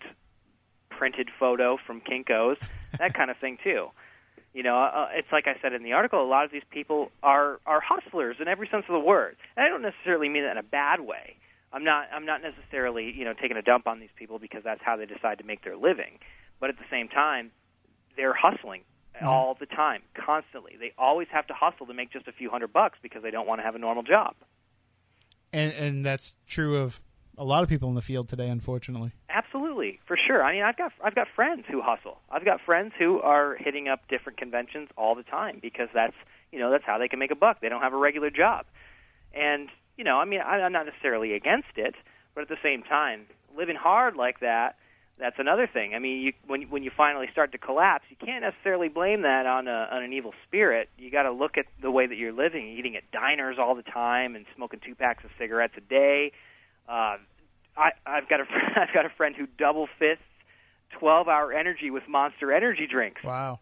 [0.90, 2.56] printed photo from Kinkos,
[2.98, 3.88] that kind of thing too.
[4.52, 6.22] You know, uh, it's like I said in the article.
[6.22, 9.64] A lot of these people are are hustlers in every sense of the word, and
[9.64, 11.36] I don't necessarily mean that in a bad way.
[11.72, 14.80] I'm not I'm not necessarily you know taking a dump on these people because that's
[14.82, 16.18] how they decide to make their living,
[16.58, 17.52] but at the same time,
[18.16, 18.82] they're hustling
[19.22, 20.76] all the time, constantly.
[20.78, 23.46] They always have to hustle to make just a few hundred bucks because they don't
[23.46, 24.34] want to have a normal job.
[25.52, 27.00] And and that's true of
[27.40, 29.12] a lot of people in the field today, unfortunately.
[29.30, 30.44] Absolutely, for sure.
[30.44, 32.18] I mean, I've got I've got friends who hustle.
[32.30, 36.14] I've got friends who are hitting up different conventions all the time because that's
[36.52, 37.62] you know that's how they can make a buck.
[37.62, 38.66] They don't have a regular job,
[39.34, 41.94] and you know, I mean, I'm not necessarily against it,
[42.34, 43.26] but at the same time,
[43.56, 44.76] living hard like that.
[45.18, 45.94] That's another thing.
[45.94, 49.46] I mean, you, when when you finally start to collapse, you can't necessarily blame that
[49.46, 50.90] on a on an evil spirit.
[50.98, 53.82] You got to look at the way that you're living, eating at diners all the
[53.82, 56.32] time, and smoking two packs of cigarettes a day.
[56.88, 57.18] Uh,
[57.80, 60.22] I, I've got a fr- I've got a friend who double fists
[60.98, 63.60] 12 hour energy with Monster Energy drinks, Wow.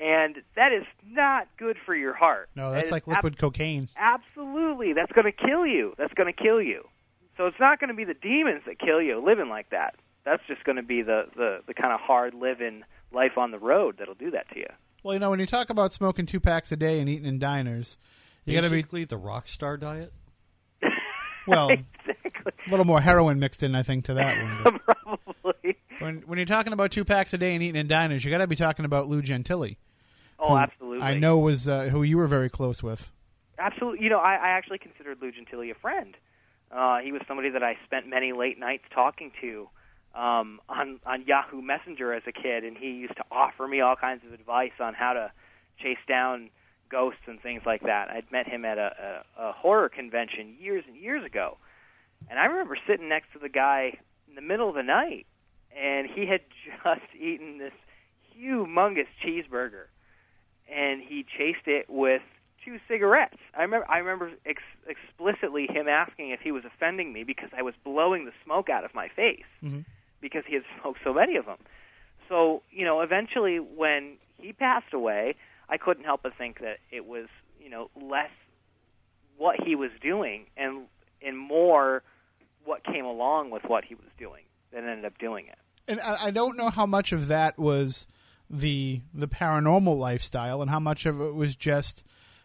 [0.00, 2.48] and that is not good for your heart.
[2.56, 3.88] No, that's is like ab- liquid cocaine.
[3.96, 5.94] absolutely, that's going to kill you.
[5.98, 6.84] That's going to kill you.
[7.36, 9.94] So it's not going to be the demons that kill you living like that.
[10.24, 13.58] That's just going to be the the the kind of hard living life on the
[13.58, 14.66] road that'll do that to you.
[15.02, 17.38] Well, you know, when you talk about smoking two packs a day and eating in
[17.38, 17.96] diners,
[18.44, 20.12] you got to be the rock star diet.
[21.46, 22.27] well exactly.
[22.66, 24.80] A little more heroin mixed in, I think, to that one.
[24.84, 25.76] Probably.
[25.98, 28.38] When when you're talking about two packs a day and eating in diners, you got
[28.38, 29.70] to be talking about Lou Gentile.
[30.38, 31.02] Oh, absolutely.
[31.02, 33.10] I know was uh, who you were very close with.
[33.58, 34.04] Absolutely.
[34.04, 36.16] You know, I, I actually considered Lou Gentile a friend.
[36.70, 39.68] Uh, he was somebody that I spent many late nights talking to
[40.14, 43.96] um, on on Yahoo Messenger as a kid, and he used to offer me all
[43.96, 45.32] kinds of advice on how to
[45.82, 46.50] chase down
[46.90, 48.08] ghosts and things like that.
[48.10, 51.58] I'd met him at a, a, a horror convention years and years ago,
[52.30, 55.26] and I remember sitting next to the guy in the middle of the night,
[55.76, 56.40] and he had
[56.84, 57.72] just eaten this
[58.38, 59.86] humongous cheeseburger,
[60.72, 62.22] and he chased it with
[62.64, 63.36] two cigarettes.
[63.56, 67.62] I remember I remember ex- explicitly him asking if he was offending me because I
[67.62, 69.84] was blowing the smoke out of my face Mhm.
[70.20, 71.58] because he had smoked so many of them.
[72.28, 75.34] So, you know, eventually when he passed away,
[75.68, 77.28] I couldn't help but think that it was,
[77.60, 78.30] you know, less
[79.38, 80.88] what he was doing and
[81.22, 82.02] and more
[82.64, 84.42] what came along with what he was doing
[84.72, 85.58] that ended up doing it.
[85.86, 88.06] And I, I don't know how much of that was
[88.50, 92.04] the the paranormal lifestyle and how much of it was just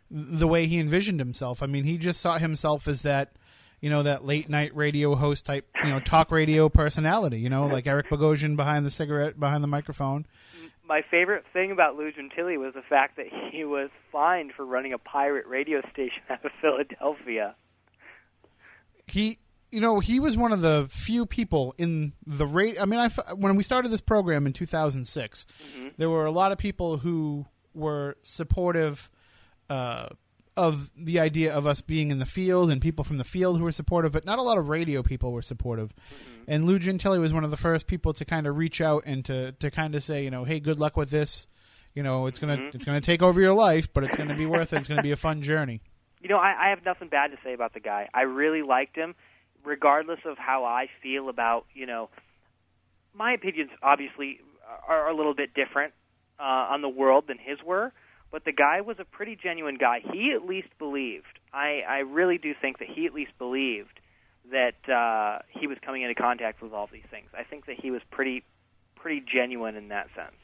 [0.10, 1.64] the way he envisioned himself.
[1.64, 3.34] I mean, he just saw himself as that,
[3.82, 7.40] you know, that late night radio host type, you know, talk radio personality.
[7.40, 10.26] You know, like Eric Bogosian behind the cigarette, behind the microphone.
[10.86, 14.94] my favorite thing about Lou Gentile was the fact that he was fined for running
[14.94, 17.56] a pirate radio station out of Philadelphia.
[19.08, 19.40] he
[19.74, 23.10] you know he was one of the few people in the rate i mean I,
[23.34, 25.88] when we started this program in 2006 mm-hmm.
[25.98, 29.10] there were a lot of people who were supportive
[29.70, 30.10] uh,
[30.56, 33.64] of the idea of us being in the field and people from the field who
[33.64, 35.90] were supportive but not a lot of radio people were supportive.
[35.96, 36.44] Mm-hmm.
[36.48, 39.26] And lou gentile was one of the first people to kind of reach out and
[39.26, 41.48] to, to kind of say you know hey good luck with this.
[41.96, 42.76] You know it's gonna mm-hmm.
[42.76, 44.78] it's gonna take over your life but it's gonna be worth it.
[44.78, 45.82] It's gonna be a fun journey.
[46.22, 48.08] You know, I, I have nothing bad to say about the guy.
[48.14, 49.14] I really liked him,
[49.66, 52.10] regardless of how I feel about, you know,
[53.14, 54.40] my opinions obviously
[54.88, 55.94] are a little bit different
[56.40, 57.92] uh, on the world than his were,
[58.32, 60.00] but the guy was a pretty genuine guy.
[60.12, 61.40] He at least believed.
[61.54, 64.00] I, I really do think that he at least believed
[64.52, 67.28] that uh, he was coming into contact with all these things.
[67.38, 68.44] I think that he was pretty,
[68.96, 70.36] pretty genuine in that sense.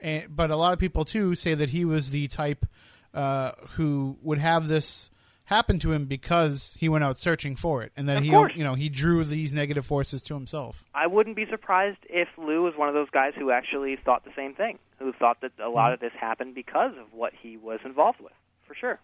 [0.00, 2.66] and, but a lot of people too say that he was the type
[3.14, 5.10] uh, who would have this
[5.50, 8.52] happen to him because he went out searching for it, and that Of he, course.
[8.56, 10.84] you know, he drew these negative forces to himself.
[10.94, 14.30] I wouldn't be surprised if Lou was one of those guys who actually thought the
[14.34, 17.80] same thing, who thought that a lot of this happened because of what he was
[17.84, 18.32] involved with,
[18.66, 19.00] for sure.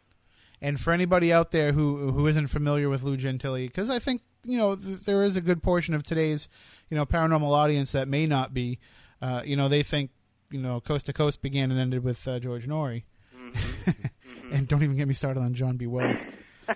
[0.62, 4.22] And for anybody out there who who isn't familiar with Lou Gentile, because I think
[4.42, 6.48] you know th- there is a good portion of today's
[6.88, 8.78] you know paranormal audience that may not be,
[9.20, 10.10] uh, you know, they think
[10.50, 13.02] you know Coast to Coast began and ended with uh, George Noory.
[14.46, 14.54] Mm-hmm.
[14.54, 15.86] and don't even get me started on John B.
[15.86, 16.24] Wells.
[16.68, 16.74] oh,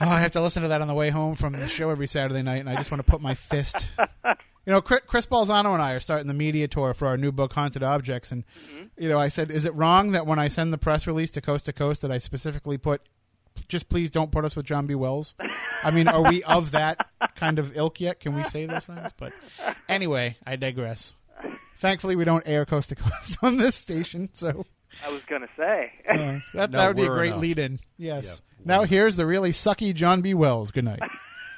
[0.00, 2.42] I have to listen to that on the way home from the show every Saturday
[2.42, 3.88] night, and I just want to put my fist.
[4.64, 7.32] You know, Chris, Chris Balzano and I are starting the media tour for our new
[7.32, 8.84] book, Haunted Objects, and mm-hmm.
[8.96, 11.40] you know, I said, is it wrong that when I send the press release to
[11.40, 13.02] Coast to Coast that I specifically put,
[13.66, 14.94] just please don't put us with John B.
[14.94, 15.34] Wells?
[15.82, 18.20] I mean, are we of that kind of ilk yet?
[18.20, 19.10] Can we say those things?
[19.16, 19.32] But
[19.88, 21.16] anyway, I digress.
[21.80, 24.64] Thankfully, we don't air Coast to Coast on this station, so
[25.04, 25.92] I was going to say.
[26.08, 26.14] uh,
[26.54, 27.40] that No, that would be a great enough.
[27.40, 27.80] lead-in.
[27.96, 28.40] Yes.
[28.58, 28.62] Yeah.
[28.64, 30.34] Now here's the really sucky John B.
[30.34, 30.70] Wells.
[30.70, 31.00] Good night.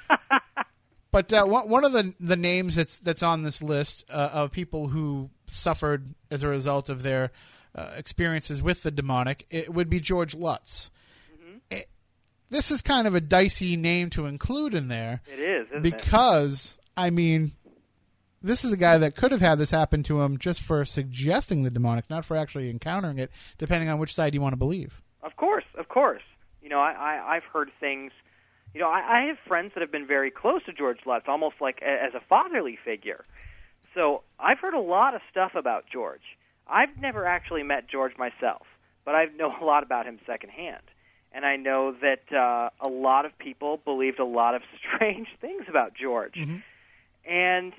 [1.10, 4.50] but uh, one one of the the names that's that's on this list uh, of
[4.50, 7.30] people who suffered as a result of their
[7.74, 10.90] uh, experiences with the demonic it would be George Lutz.
[11.70, 11.88] It-
[12.50, 15.96] this is kind of a dicey name to include in there it is, isn't it?
[15.96, 17.52] because I mean,
[18.44, 21.62] this is a guy that could have had this happen to him just for suggesting
[21.62, 25.00] the demonic, not for actually encountering it, depending on which side you want to believe.
[25.22, 26.22] Of course, of course.
[26.62, 28.12] You know, I, I I've heard things.
[28.74, 31.56] You know, I, I have friends that have been very close to George Lutz, almost
[31.60, 33.24] like a, as a fatherly figure.
[33.94, 36.36] So I've heard a lot of stuff about George.
[36.66, 38.66] I've never actually met George myself,
[39.04, 40.82] but I know a lot about him secondhand.
[41.32, 44.62] And I know that uh, a lot of people believed a lot of
[44.94, 46.36] strange things about George.
[47.26, 47.72] And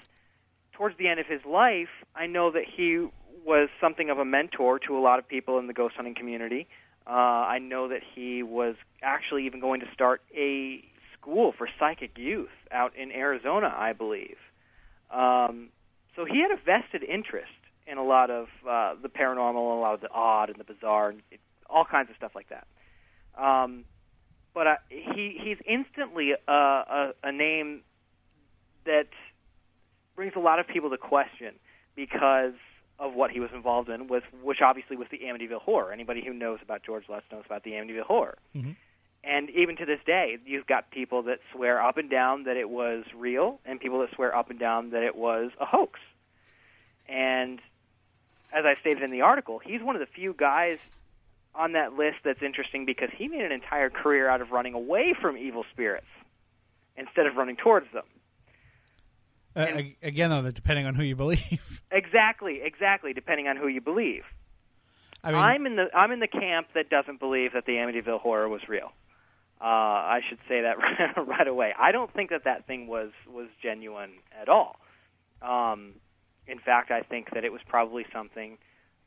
[0.77, 3.07] towards the end of his life, I know that he
[3.45, 6.67] was something of a mentor to a lot of people in the ghost hunting community.
[7.07, 10.83] Uh, I know that he was actually even going to start a
[11.17, 14.37] school for psychic youth out in Arizona, I believe.
[15.11, 15.69] Um,
[16.15, 17.51] so he had a vested interest
[17.87, 20.63] in a lot of uh, the paranormal, and a lot of the odd and the
[20.63, 22.67] bizarre, and it, all kinds of stuff like that.
[23.39, 23.85] Um,
[24.53, 27.81] but uh, he he's instantly a, a, a name
[28.85, 29.09] that
[30.15, 31.53] brings a lot of people to question
[31.95, 32.53] because
[32.97, 35.91] of what he was involved in, with which obviously was the Amityville Horror.
[35.91, 38.37] Anybody who knows about George Lutz knows about the Amityville Horror.
[38.55, 38.71] Mm-hmm.
[39.23, 42.69] And even to this day, you've got people that swear up and down that it
[42.69, 45.99] was real, and people that swear up and down that it was a hoax.
[47.09, 47.59] And
[48.53, 50.77] as I stated in the article, he's one of the few guys
[51.55, 55.15] on that list that's interesting because he made an entire career out of running away
[55.19, 56.07] from evil spirits
[56.95, 58.05] instead of running towards them.
[59.55, 61.41] Uh, ag- again, though, that depending on who you believe.
[61.91, 64.23] Exactly, exactly, depending on who you believe.
[65.23, 68.19] I mean, I'm in the I'm in the camp that doesn't believe that the Amityville
[68.19, 68.91] horror was real.
[69.61, 70.75] Uh, I should say that
[71.25, 71.73] right away.
[71.79, 74.75] I don't think that that thing was was genuine at all.
[75.41, 75.93] Um,
[76.47, 78.57] in fact, I think that it was probably something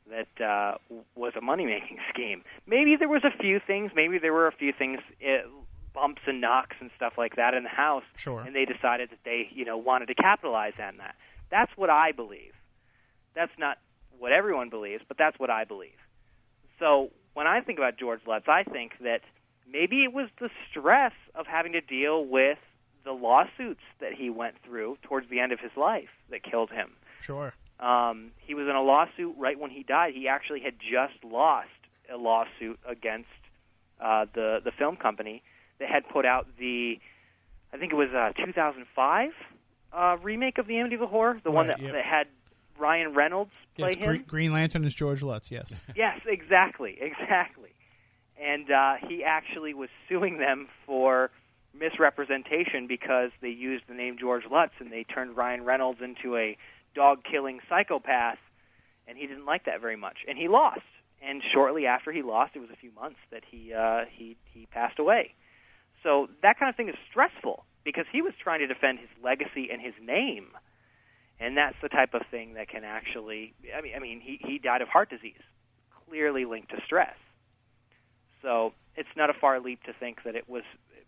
[0.09, 0.77] that uh,
[1.15, 2.43] was a money making scheme.
[2.65, 3.91] Maybe there was a few things.
[3.95, 5.47] Maybe there were a few things, uh,
[5.93, 8.03] bumps and knocks and stuff like that in the house.
[8.15, 8.41] Sure.
[8.41, 11.15] And they decided that they you know wanted to capitalize on that.
[11.51, 12.53] That's what I believe.
[13.35, 13.77] That's not
[14.17, 15.97] what everyone believes, but that's what I believe.
[16.77, 19.21] So when I think about George Lutz, I think that
[19.71, 22.57] maybe it was the stress of having to deal with
[23.05, 26.91] the lawsuits that he went through towards the end of his life that killed him.
[27.21, 27.53] sure.
[27.79, 30.13] Um, he was in a lawsuit right when he died.
[30.13, 31.69] He actually had just lost
[32.13, 33.29] a lawsuit against
[34.01, 35.43] uh, the the film company
[35.79, 36.99] that had put out the,
[37.73, 39.31] I think it was uh, 2005
[39.91, 41.93] uh, remake of the Amityville Horror, the one that, yep.
[41.93, 42.27] that had
[42.79, 44.07] Ryan Reynolds play Yes, him.
[44.07, 45.51] Green, Green Lantern is George Lutz.
[45.51, 45.73] Yes.
[45.95, 47.71] Yes, exactly, exactly.
[48.41, 51.29] And uh, he actually was suing them for
[51.77, 56.57] misrepresentation because they used the name George Lutz and they turned Ryan Reynolds into a
[56.95, 58.37] dog-killing psychopath,
[59.07, 60.81] and he didn't like that very much, and he lost.
[61.21, 64.67] And shortly after he lost, it was a few months that he uh, he he
[64.67, 65.33] passed away.
[66.03, 69.69] So that kind of thing is stressful because he was trying to defend his legacy
[69.71, 70.47] and his name.
[71.39, 74.59] And that's the type of thing that can actually i mean i mean he he
[74.59, 75.41] died of heart disease
[76.07, 77.15] clearly linked to stress.
[78.41, 80.63] So it's not a far leap to think that it was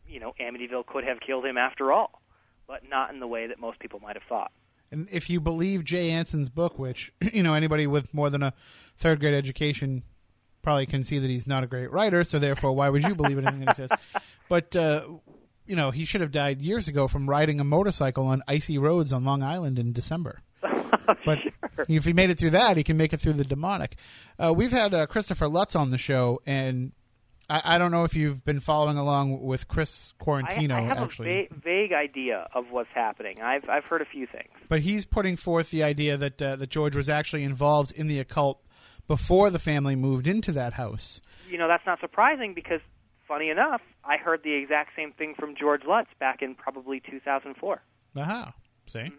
[0.08, 2.22] you know amityville could have killed him after all
[2.68, 4.52] but not in the way that most people might have thought.
[4.92, 8.54] And if you believe Jay Anson's book, which you know anybody with more than a
[8.98, 10.04] third grade education
[10.62, 13.38] probably can see that he's not a great writer, so therefore, why would you believe
[13.38, 13.90] anything that he says?
[14.50, 15.06] But uh,
[15.66, 19.14] you know, he should have died years ago from riding a motorcycle on icy roads
[19.14, 20.42] on Long Island in December.
[21.26, 21.40] But
[21.90, 23.96] if he made it through that, he can make it through the demonic.
[24.38, 26.94] Uh, we've had uh, Christopher Lutz on the show, and
[27.52, 30.72] I, I don't know if you've been following along with Chris I, Quaratino.
[30.72, 34.26] I have actually, a va- vague idea of what's happening i've i've heard a few
[34.26, 38.08] things but he's putting forth the idea that uh, that George was actually involved in
[38.08, 38.64] the occult
[39.12, 41.20] before the family moved into that house.
[41.50, 42.80] you know that's not surprising because
[43.28, 47.82] funny enough i heard the exact same thing from george lutz back in probably 2004
[48.16, 48.54] Aha,
[48.88, 49.12] see.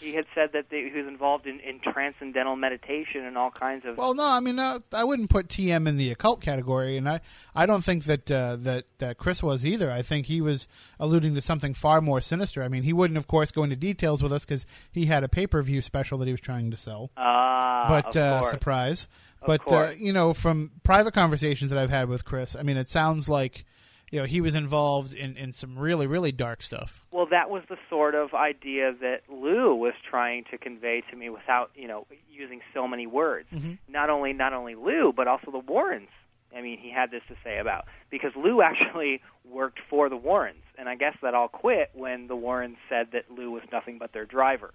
[0.00, 3.84] he had said that they, he was involved in, in transcendental meditation and all kinds
[3.84, 7.08] of Well, no, I mean, uh, I wouldn't put TM in the occult category, and
[7.08, 7.20] I,
[7.54, 9.90] I don't think that uh, that that Chris was either.
[9.90, 10.68] I think he was
[11.00, 12.62] alluding to something far more sinister.
[12.62, 15.28] I mean, he wouldn't, of course, go into details with us because he had a
[15.28, 17.10] pay per view special that he was trying to sell.
[17.16, 18.50] Ah, but of uh, course.
[18.52, 19.08] surprise.
[19.44, 22.88] But uh, you know, from private conversations that I've had with Chris, I mean, it
[22.88, 23.64] sounds like
[24.10, 27.04] you know he was involved in, in some really really dark stuff.
[27.12, 31.30] Well, that was the sort of idea that Lou was trying to convey to me
[31.30, 33.48] without, you know, using so many words.
[33.52, 33.74] Mm-hmm.
[33.88, 36.08] Not only not only Lou, but also the Warrens.
[36.56, 40.62] I mean, he had this to say about because Lou actually worked for the Warrens,
[40.78, 44.12] and I guess that all quit when the Warrens said that Lou was nothing but
[44.12, 44.72] their driver.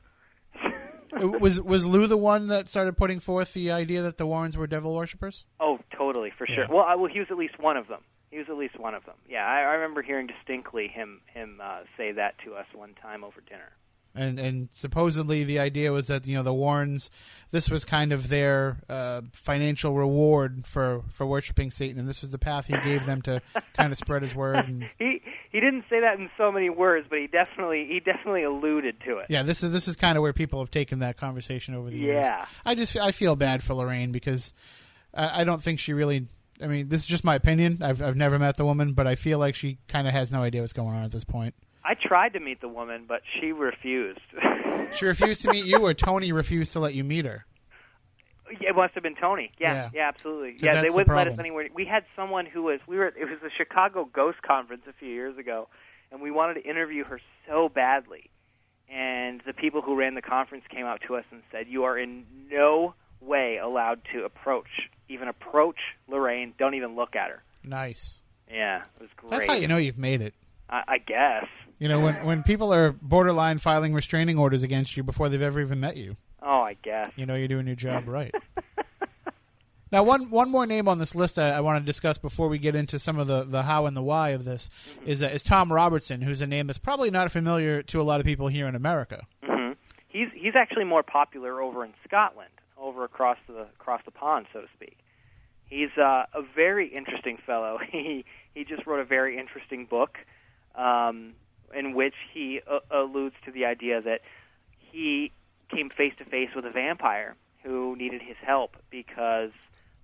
[1.13, 4.67] Was was Lou the one that started putting forth the idea that the Warrens were
[4.67, 5.45] devil worshippers?
[5.59, 6.65] Oh, totally, for sure.
[6.65, 6.71] Yeah.
[6.71, 8.01] Well, I, well, he was at least one of them.
[8.31, 9.15] He was at least one of them.
[9.29, 13.23] Yeah, I, I remember hearing distinctly him him uh, say that to us one time
[13.23, 13.71] over dinner.
[14.15, 17.09] And and supposedly the idea was that you know the Warrens,
[17.51, 22.31] this was kind of their uh, financial reward for for worshiping Satan, and this was
[22.31, 23.41] the path he gave them to
[23.73, 24.57] kind of spread his word.
[24.57, 28.43] And He he didn't say that in so many words, but he definitely he definitely
[28.43, 29.27] alluded to it.
[29.29, 31.97] yeah, this is this is kind of where people have taken that conversation over the
[31.97, 32.23] years.
[32.25, 32.45] Yeah.
[32.65, 34.53] I just I feel bad for Lorraine because
[35.13, 36.27] I, I don't think she really.
[36.61, 37.79] I mean, this is just my opinion.
[37.81, 40.43] I've I've never met the woman, but I feel like she kind of has no
[40.43, 41.55] idea what's going on at this point.
[41.85, 44.19] I tried to meet the woman, but she refused.
[44.91, 47.45] She refused to meet you, or Tony refused to let you meet her.
[48.61, 49.51] It must have been Tony.
[49.59, 49.89] Yeah, Yeah.
[49.93, 50.55] yeah, absolutely.
[50.59, 51.67] Yeah, they wouldn't let us anywhere.
[51.73, 55.07] We had someone who was we were it was the Chicago Ghost Conference a few
[55.09, 55.67] years ago,
[56.11, 58.29] and we wanted to interview her so badly.
[58.87, 61.97] And the people who ran the conference came out to us and said, "You are
[61.97, 65.77] in no way allowed to approach, even approach
[66.07, 66.53] Lorraine.
[66.59, 68.21] Don't even look at her." Nice.
[68.51, 69.31] Yeah, it was great.
[69.31, 70.35] That's how you know you've made it.
[70.69, 71.47] I, I guess.
[71.83, 75.59] You know, when when people are borderline filing restraining orders against you before they've ever
[75.59, 77.11] even met you, Oh, I guess.
[77.17, 78.33] you know you're doing your job right.
[79.91, 82.57] now, one one more name on this list I, I want to discuss before we
[82.57, 84.69] get into some of the, the how and the why of this
[85.05, 88.19] is uh, is Tom Robertson, who's a name that's probably not familiar to a lot
[88.21, 89.27] of people here in America.
[89.43, 89.71] hmm
[90.07, 94.61] He's he's actually more popular over in Scotland, over across the across the pond, so
[94.61, 94.97] to speak.
[95.69, 97.77] He's uh, a very interesting fellow.
[97.91, 98.23] He
[98.53, 100.17] he just wrote a very interesting book,
[100.75, 101.33] um,
[101.75, 104.21] in which he uh, alludes to the idea that
[104.77, 105.31] he
[105.73, 109.51] came face to face with a vampire who needed his help because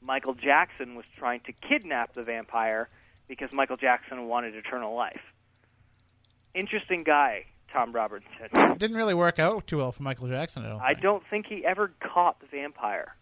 [0.02, 2.90] Michael Jackson was trying to kidnap the vampire
[3.28, 5.22] because Michael Jackson wanted eternal life.
[6.56, 8.78] Interesting guy, Tom Robertson.
[8.78, 10.66] Didn't really work out too well for Michael Jackson.
[10.66, 10.82] I don't.
[10.82, 11.02] I think.
[11.02, 13.16] don't think he ever caught the vampire.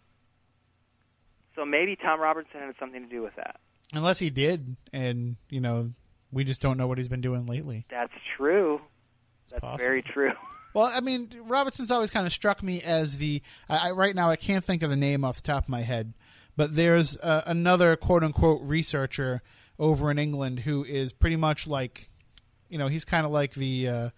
[1.54, 3.56] So maybe Tom Robertson had something to do with that.
[3.92, 5.90] Unless he did, and you know,
[6.32, 7.86] we just don't know what he's been doing lately.
[7.90, 8.80] That's true.
[9.50, 9.84] That's possible.
[9.84, 10.32] very true.
[10.74, 13.42] Well, I mean, Robertson's always kind of struck me as the.
[13.70, 15.80] I, I, right now, I can't think of the name off the top of my
[15.80, 16.12] head,
[16.56, 19.42] but there's uh, another quote unquote researcher
[19.78, 22.10] over in England who is pretty much like,
[22.68, 24.10] you know, he's kind of like the uh,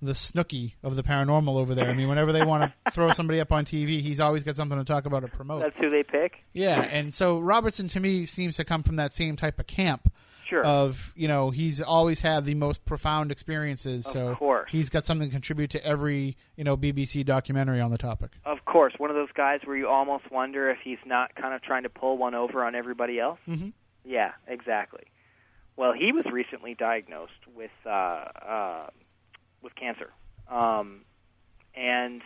[0.00, 1.88] the Snooki of the paranormal over there.
[1.88, 4.78] I mean, whenever they want to throw somebody up on TV, he's always got something
[4.78, 5.60] to talk about or promote.
[5.62, 6.38] That's who they pick.
[6.52, 10.12] Yeah, and so Robertson to me seems to come from that same type of camp.
[10.48, 10.64] Sure.
[10.64, 14.70] Of you know he's always had the most profound experiences, Of so course.
[14.72, 18.30] he's got something to contribute to every you know BBC documentary on the topic.
[18.46, 21.60] Of course, one of those guys where you almost wonder if he's not kind of
[21.62, 23.38] trying to pull one over on everybody else.
[23.46, 23.72] Mhm.
[24.04, 25.04] Yeah, exactly.
[25.76, 28.86] Well, he was recently diagnosed with uh, uh,
[29.62, 30.10] with cancer,
[30.50, 31.02] um,
[31.76, 32.22] and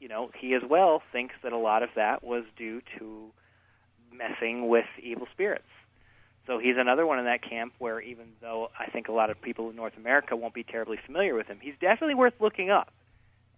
[0.00, 3.30] you know he as well thinks that a lot of that was due to
[4.12, 5.64] messing with evil spirits.
[6.46, 9.40] So he's another one in that camp where even though I think a lot of
[9.40, 12.92] people in North America won't be terribly familiar with him, he's definitely worth looking up.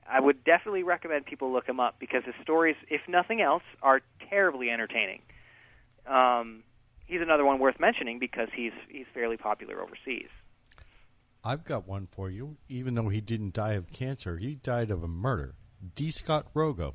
[0.09, 4.01] I would definitely recommend people look him up because his stories, if nothing else, are
[4.29, 5.21] terribly entertaining.
[6.07, 6.65] Um,
[7.07, 10.29] he's another one worth mentioning because he's he's fairly popular overseas.
[11.45, 12.57] I've got one for you.
[12.69, 15.55] Even though he didn't die of cancer, he died of a murder.
[15.95, 16.11] D.
[16.11, 16.95] Scott Rogo.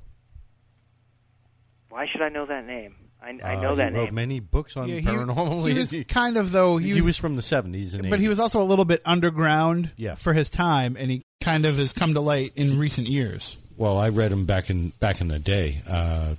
[1.90, 2.96] Why should I know that name?
[3.22, 4.16] I, I Uh, know that he wrote name.
[4.16, 5.68] many books on Yeah, he, paranormal.
[5.68, 8.28] he was kind of though he, he was, was from the seventies and but he
[8.30, 10.16] was also a little bit underground Yeah.
[10.16, 13.58] for his time, and he kind of has come to light in recent years.
[13.76, 15.82] Well, I read him back in back in the day.
[15.90, 16.36] Uh,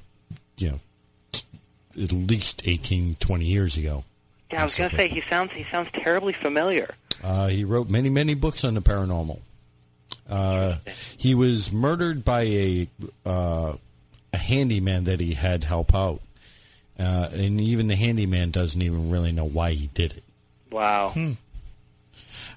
[0.57, 0.81] you know,
[2.03, 4.05] at least 18, 20 years ago.
[4.53, 6.95] yeah, I was going to say he sounds he sounds terribly familiar.
[7.23, 9.41] Uh, he wrote many, many books on the paranormal.
[10.29, 10.77] Uh,
[11.17, 12.89] he was murdered by a
[13.27, 13.75] uh,
[14.33, 16.21] a handyman that he had help out,
[16.99, 20.25] uh, and even the handyman doesn't even really know why he did it.
[20.71, 21.13] Wow.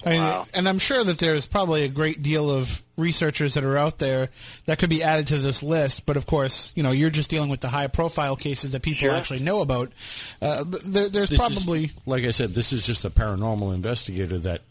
[0.04, 0.46] I mean, Wow.
[0.52, 4.30] and I'm sure that there's probably a great deal of researchers that are out there
[4.66, 6.06] that could be added to this list.
[6.06, 9.00] But of course, you know, you're just dealing with the high profile cases that people
[9.08, 9.12] Sure.
[9.12, 9.92] actually know about.
[10.40, 14.38] Uh, there, there's This probably is, like I said, this is just a paranormal investigator
[14.40, 14.62] that,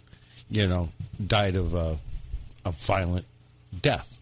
[0.49, 0.89] you know,
[1.25, 1.97] died of a,
[2.65, 3.25] a violent
[3.81, 4.19] death.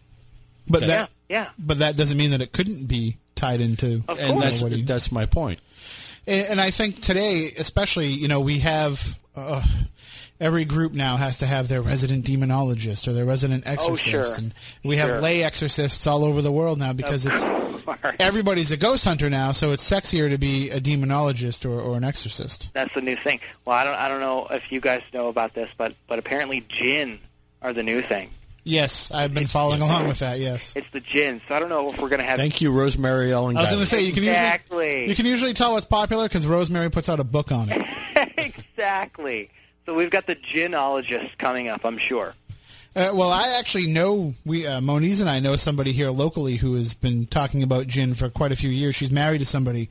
[0.68, 1.48] but Yeah, that yeah.
[1.58, 4.02] but that doesn't mean that it couldn't be tied into.
[4.08, 4.60] Of And course.
[4.62, 5.60] that's that's my point.
[6.26, 9.62] And, and I think today, especially, you know, we have uh,
[10.38, 14.34] every group now has to have their resident demonologist or their resident exorcist, Oh, sure.
[14.34, 15.20] and we have Sure.
[15.20, 17.44] lay exorcists all over the world now because it's
[18.20, 22.04] everybody's a ghost hunter now, so it's sexier to be a demonologist or, or an
[22.04, 22.70] exorcist.
[22.74, 23.40] That's the new thing.
[23.64, 26.64] Well, I don't I don't know if you guys know about this, but but apparently
[26.68, 27.18] jinn
[27.62, 28.30] are the new thing.
[28.62, 30.38] Yes, I've been following along with that.
[30.38, 31.40] Yes, It's the jinn.
[31.48, 33.56] So I don't know if we're going to have Thank you, Rosemary Ellen.
[33.56, 34.86] I was going to say you can Exactly.
[34.86, 37.86] usually you can usually tell what's popular because Rosemary puts out a book on it.
[38.38, 39.50] exactly.
[39.86, 42.34] So we've got the jinnologist coming up, I'm sure.
[42.94, 46.74] Uh, well, I actually know we uh, Moniz and I know somebody here locally who
[46.74, 48.96] has been talking about jinn for quite a few years.
[48.96, 49.90] She's married to somebody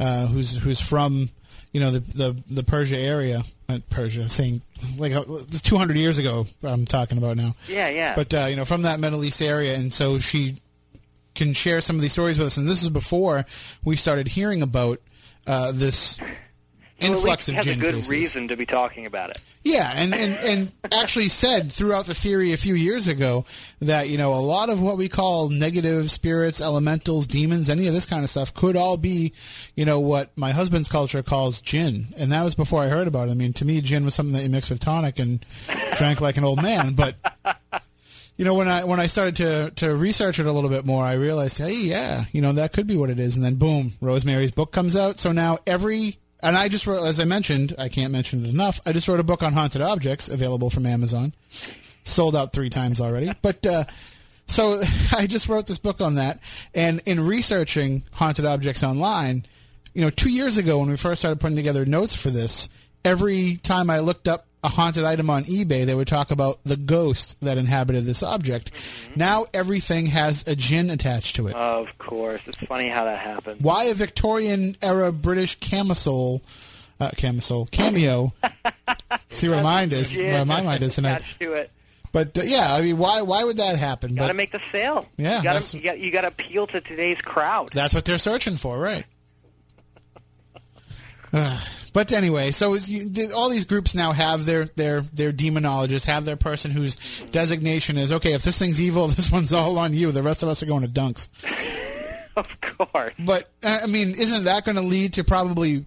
[0.00, 1.30] uh, who's who's from
[1.72, 4.62] you know the the, the Persia area, not Persia, saying
[4.98, 5.24] like uh,
[5.62, 6.46] two hundred years ago.
[6.62, 8.14] I'm talking about now, Yeah, yeah.
[8.14, 10.56] but uh, you know from that Middle East area, and so she
[11.34, 12.56] can share some of these stories with us.
[12.56, 13.46] And this is before
[13.84, 15.00] we started hearing about
[15.46, 16.18] uh, this
[17.00, 18.10] influx he of has a good cases.
[18.10, 19.38] reason to be talking about it.
[19.62, 23.44] Yeah, and, and, and actually said throughout the theory a few years ago
[23.80, 27.92] that, you know, a lot of what we call negative spirits, elementals, demons, any of
[27.92, 29.32] this kind of stuff could all be,
[29.76, 32.06] you know, what my husband's culture calls jinn.
[32.16, 33.32] And that was before I heard about it.
[33.32, 35.44] I mean, to me, gin was something that you mix with tonic and
[35.96, 36.94] drank like an old man.
[36.94, 37.16] But,
[38.38, 41.04] you know, when I when I started to, to research it a little bit more,
[41.04, 43.36] I realized, hey, yeah, you know, that could be what it is.
[43.36, 45.18] And then, boom, Rosemary's book comes out.
[45.18, 48.80] So now every and I just wrote, as I mentioned, I can't mention it enough.
[48.86, 51.34] I just wrote a book on haunted objects, available from Amazon.
[52.04, 53.30] Sold out three times already.
[53.42, 53.84] But uh,
[54.46, 54.82] so
[55.16, 56.40] I just wrote this book on that.
[56.74, 59.46] And in researching haunted objects online,
[59.94, 62.68] you know, two years ago when we first started putting together notes for this,
[63.04, 66.76] every time I looked up a haunted item on eBay, they would talk about the
[66.76, 68.70] ghost that inhabited this object.
[69.16, 71.54] Now everything has a jinn attached to it.
[71.54, 73.62] Of course, it's funny how that happened.
[73.62, 76.42] Why a Victorian era British camisole,
[76.98, 78.32] uh, camisole cameo?
[79.28, 81.18] See where mind is, where my mind is tonight.
[81.20, 81.70] Attached to it.
[82.12, 84.14] But uh, yeah, I mean, why why would that happen?
[84.16, 85.06] Got to make the sale.
[85.16, 87.70] Yeah, you got to you got, you got to appeal to today's crowd.
[87.72, 89.04] that's what they're searching for, right?
[91.32, 91.58] Uh,
[91.92, 96.24] but anyway, so is you, all these groups now have their their their demonologists, have
[96.24, 96.96] their person whose
[97.30, 98.32] designation is okay.
[98.32, 100.12] If this thing's evil, this one's all on you.
[100.12, 101.28] The rest of us are going to dunks.
[102.36, 103.14] of course.
[103.18, 105.84] But uh, I mean, isn't that going to lead to probably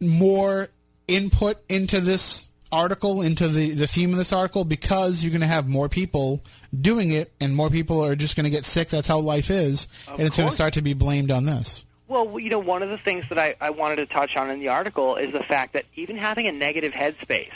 [0.00, 0.68] more
[1.08, 5.46] input into this article, into the, the theme of this article, because you're going to
[5.46, 6.42] have more people
[6.78, 8.88] doing it, and more people are just going to get sick.
[8.88, 11.84] That's how life is, and it's going to start to be blamed on this.
[12.08, 14.60] Well, you know, one of the things that I, I wanted to touch on in
[14.60, 17.52] the article is the fact that even having a negative headspace,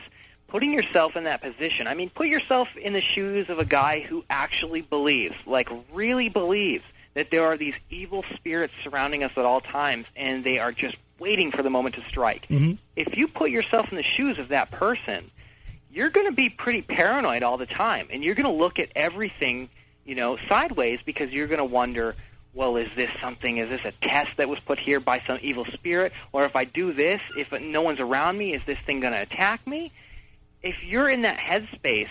[0.49, 4.01] putting yourself in that position, I mean, put yourself in the shoes of a guy
[4.01, 6.85] who actually believes, like really believes,
[7.15, 10.97] that there are these evil spirits surrounding us at all times, and they are just
[11.19, 12.47] waiting for the moment to strike.
[12.49, 12.73] Mm-hmm.
[12.97, 15.31] If you put yourself in the shoes of that person,
[15.93, 18.91] you're going to be pretty paranoid all the time, and you're going to look at
[18.97, 19.69] everything,
[20.05, 22.17] you know, sideways because you're going to wonder,
[22.53, 23.59] well, is this something?
[23.59, 26.13] Is this a test that was put here by some evil spirit?
[26.33, 29.21] Or if I do this, if no one's around me, is this thing going to
[29.21, 29.93] attack me?
[30.63, 32.09] If you're in that headspace,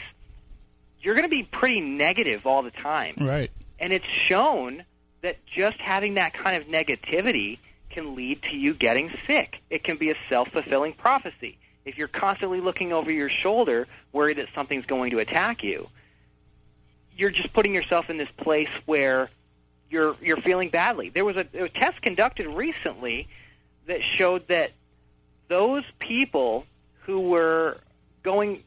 [1.02, 3.16] you're going to be pretty negative all the time.
[3.20, 3.52] Right.
[3.80, 4.84] And it's shown
[5.22, 7.60] that just having that kind of negativity
[7.90, 9.62] can lead to you getting sick.
[9.70, 11.58] It can be a self-fulfilling prophecy.
[11.86, 15.90] If you're constantly looking over your shoulder, worried that something's going to attack you,
[17.18, 19.30] you're just putting yourself in this place where
[19.90, 21.10] you're you're feeling badly.
[21.10, 23.28] There was a, a test conducted recently
[23.88, 24.72] that showed that
[25.48, 26.66] those people
[27.02, 27.78] who were
[28.24, 28.64] going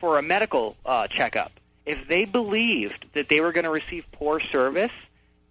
[0.00, 1.52] for a medical uh, checkup,
[1.86, 4.92] if they believed that they were going to receive poor service,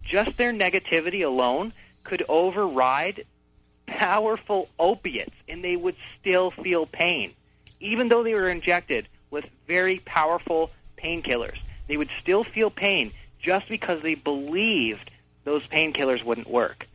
[0.03, 1.73] just their negativity alone
[2.03, 3.25] could override
[3.87, 7.33] powerful opiates, and they would still feel pain,
[7.79, 11.57] even though they were injected with very powerful painkillers.
[11.87, 15.11] They would still feel pain just because they believed
[15.45, 16.87] those painkillers wouldn't work.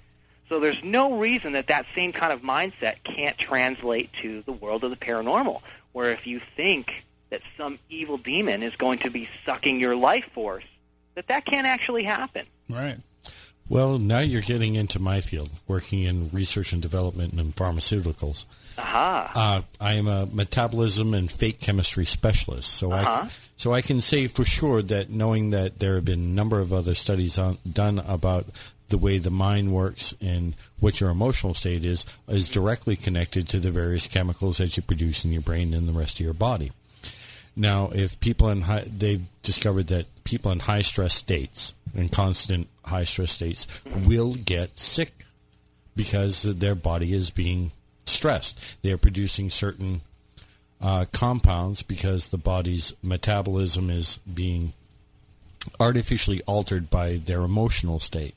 [0.50, 4.84] So there's no reason that that same kind of mindset can't translate to the world
[4.84, 9.28] of the paranormal, where if you think that some evil demon is going to be
[9.46, 10.64] sucking your life force,
[11.14, 12.46] that that can't actually happen.
[12.68, 12.98] Right.
[13.70, 18.44] Well, now you're getting into my field, working in research and development and pharmaceuticals.
[18.76, 19.30] Aha.
[19.32, 23.26] Uh, I am a metabolism and fate chemistry specialist, so Uh-huh.
[23.26, 26.60] I so I can say for sure that knowing that there have been a number
[26.60, 28.46] of other studies on, done about
[28.88, 33.60] the way the mind works and what your emotional state is is directly connected to
[33.60, 36.72] the various chemicals that you produce in your brain and the rest of your body.
[37.56, 42.68] Now, if people in high, they've discovered that people in high stress states and constant
[42.84, 45.24] high stress states will get sick
[45.96, 47.72] because their body is being
[48.04, 48.58] stressed.
[48.82, 50.02] They are producing certain
[50.80, 54.72] uh, compounds because the body's metabolism is being
[55.78, 58.34] artificially altered by their emotional state.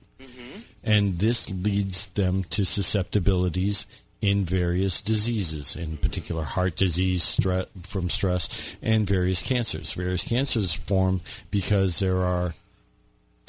[0.84, 3.86] And this leads them to susceptibilities
[4.24, 8.48] in various diseases, in particular heart disease stre- from stress,
[8.82, 9.92] and various cancers.
[9.92, 11.20] Various cancers form
[11.52, 12.56] because there are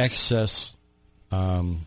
[0.01, 0.72] excess,
[1.31, 1.87] um,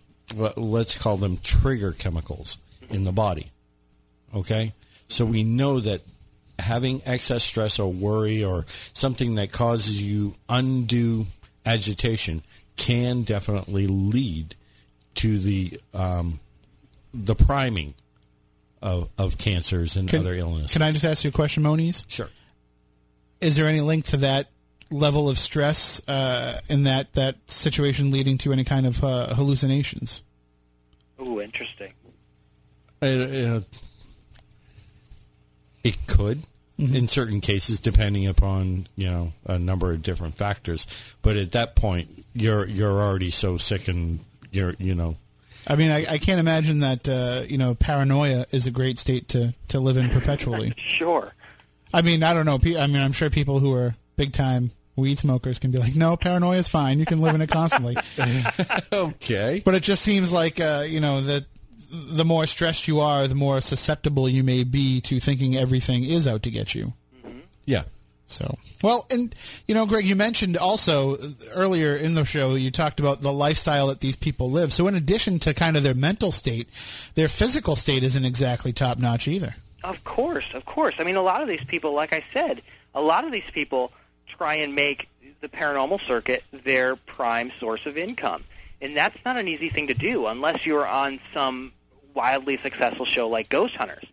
[0.56, 2.60] let's call them trigger chemicals
[2.90, 3.52] in the body.
[4.34, 4.74] Okay?
[5.10, 6.00] So we know that
[6.58, 11.26] having excess stress or worry or something that causes you undue
[11.66, 12.42] agitation
[12.78, 14.56] can definitely lead
[15.16, 16.40] to the um,
[17.14, 17.94] the priming
[18.82, 20.74] of, of cancers and Can, other illnesses.
[20.74, 22.04] can I just ask you a question, Moniz?
[22.08, 22.30] Sure.
[23.42, 24.48] Is there any link to that
[24.90, 30.22] level of stress uh, in that, that situation leading to any kind of uh, hallucinations?
[31.20, 31.94] Oh, interesting.
[33.02, 33.62] Uh, uh,
[35.84, 36.44] it could
[36.78, 40.86] in certain cases, depending upon you know a number of different factors.
[41.22, 44.20] But at that point, you're you're already so sick and
[44.52, 45.18] you're you know
[45.68, 49.28] I mean, I, I can't imagine that uh, you know paranoia is a great state
[49.30, 50.74] to to live in perpetually.
[50.88, 51.34] Sure.
[51.94, 52.60] I mean, I don't know.
[52.80, 56.18] I mean, I'm sure people who are big time weed smokers can be like, no,
[56.18, 57.00] paranoia is fine.
[57.00, 57.96] You can live in it constantly.
[58.92, 59.62] okay.
[59.64, 61.46] but it just seems like uh, you know that
[61.90, 66.28] the more stressed you are, the more susceptible you may be to thinking everything is
[66.28, 66.94] out to get you.
[67.66, 67.84] Yeah.
[68.28, 69.34] So, well, and
[69.68, 73.32] you know, Greg, you mentioned also uh, earlier in the show, you talked about the
[73.32, 74.74] lifestyle that these people live.
[74.74, 76.68] So, in addition to kind of their mental state,
[77.16, 79.56] their physical state isn't exactly top notch either.
[79.84, 80.96] Of course, of course.
[81.00, 82.62] I mean, a lot of these people, like I said,
[82.94, 83.94] a lot of these people
[84.28, 85.08] try and make
[85.40, 88.44] the paranormal circuit their prime source of income.
[88.82, 91.72] And that's not an easy thing to do unless you're on some
[92.14, 94.06] wildly successful show like Ghost Hunters.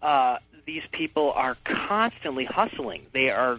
[0.00, 0.38] Uh,
[0.68, 3.06] these people are constantly hustling.
[3.12, 3.58] They are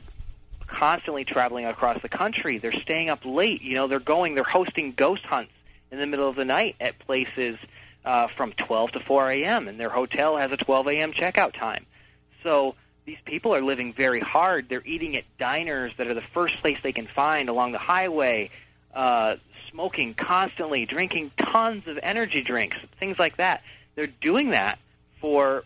[0.67, 2.59] constantly traveling across the country.
[2.59, 3.63] They're staying up late.
[3.63, 5.51] You know, they're going, they're hosting ghost hunts
[5.89, 7.57] in the middle of the night at places
[8.05, 9.67] uh, from 12 to 4 a.m.
[9.67, 11.11] and their hotel has a 12 a.m.
[11.11, 11.87] checkout time.
[12.43, 14.69] So these people are living very hard.
[14.69, 18.51] They're eating at diners that are the first place they can find along the highway,
[18.93, 19.37] uh,
[19.71, 23.63] smoking constantly, drinking tons of energy drinks, things like that.
[23.95, 24.77] They're doing that
[25.21, 25.63] for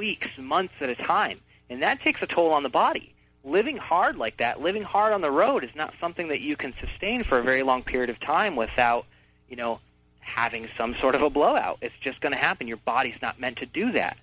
[0.00, 1.38] weeks, months at a time,
[1.68, 3.12] and that takes a toll on the body.
[3.44, 6.72] Living hard like that, living hard on the road, is not something that you can
[6.80, 9.04] sustain for a very long period of time without,
[9.50, 9.78] you know,
[10.20, 11.76] having some sort of a blowout.
[11.82, 12.66] It's just going to happen.
[12.66, 14.16] Your body's not meant to do that.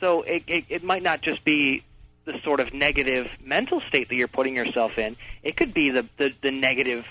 [0.00, 1.82] So it, it, it might not just be
[2.24, 5.16] the sort of negative mental state that you're putting yourself in.
[5.42, 7.04] It could be the, the, the negative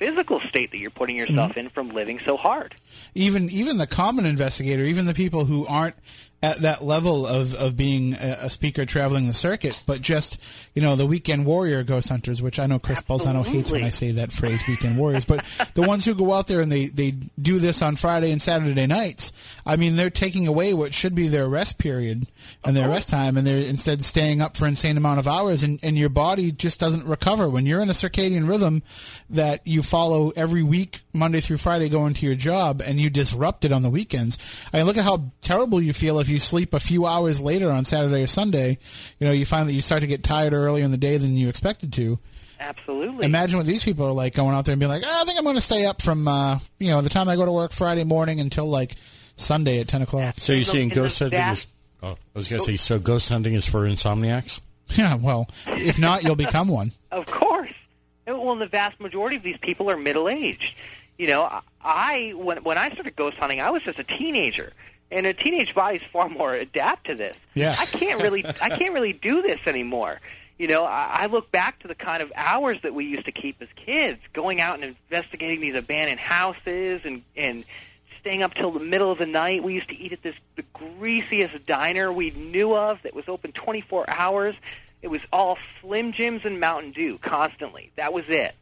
[0.00, 1.60] physical state that you're putting yourself mm-hmm.
[1.60, 2.74] in from living so hard.
[3.14, 5.96] Even even the common investigator, even the people who aren't
[6.42, 10.38] at that level of, of being a, a speaker traveling the circuit, but just
[10.74, 13.90] you know the weekend warrior ghost hunters, which I know Chris Balzano hates when I
[13.90, 15.24] say that phrase, weekend warriors.
[15.24, 18.40] But the ones who go out there and they they do this on Friday and
[18.40, 19.32] Saturday nights,
[19.66, 22.26] I mean, they're taking away what should be their rest period
[22.64, 25.78] and their rest time, and they're instead staying up for insane amount of hours, and,
[25.82, 28.82] and your body just doesn't recover when you're in a circadian rhythm
[29.28, 33.64] that you follow every week, Monday through Friday, going to your job, and you disrupt
[33.64, 34.38] it on the weekends.
[34.72, 37.70] I mean, look at how terrible you feel if you sleep a few hours later
[37.70, 38.78] on Saturday or Sunday.
[39.18, 41.36] You know, you find that you start to get tired earlier in the day than
[41.36, 42.18] you expected to.
[42.58, 43.24] Absolutely.
[43.24, 45.38] Imagine what these people are like going out there and being like, oh, I think
[45.38, 47.72] I'm going to stay up from, uh, you know, the time I go to work
[47.72, 48.96] Friday morning until like
[49.36, 50.34] Sunday at 10 o'clock.
[50.36, 51.72] So you're In the- saying ghost the hunting vast- is?
[52.02, 52.76] Oh, I was going to say.
[52.76, 54.60] So ghost hunting is for insomniacs.
[54.96, 56.90] Yeah, well, if not, you'll become one.
[57.12, 57.70] Of course.
[58.26, 60.74] Well, the vast majority of these people are middle aged.
[61.16, 64.72] You know, I when when I started ghost hunting, I was just a teenager,
[65.10, 67.36] and a teenage body is far more adapt to this.
[67.54, 67.74] Yeah.
[67.78, 70.20] I can't really I can't really do this anymore.
[70.58, 73.32] You know, I, I look back to the kind of hours that we used to
[73.32, 77.64] keep as kids, going out and investigating these abandoned houses and and
[78.20, 79.62] staying up till the middle of the night.
[79.62, 83.52] We used to eat at this the greasiest diner we knew of that was open
[83.52, 84.56] 24 hours.
[85.02, 87.90] It was all Slim Jims and Mountain Dew constantly.
[87.96, 88.54] That was it.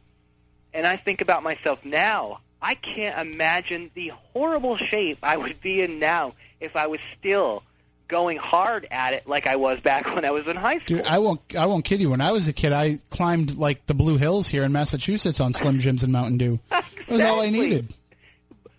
[0.73, 2.39] And I think about myself now.
[2.61, 7.63] I can't imagine the horrible shape I would be in now if I was still
[8.09, 10.97] going hard at it like I was back when I was in high school.
[10.97, 11.41] Dude, I won't.
[11.55, 12.09] I won't kid you.
[12.09, 15.53] When I was a kid, I climbed like the Blue Hills here in Massachusetts on
[15.53, 16.59] Slim Jims and Mountain Dew.
[17.07, 17.91] It was all I needed.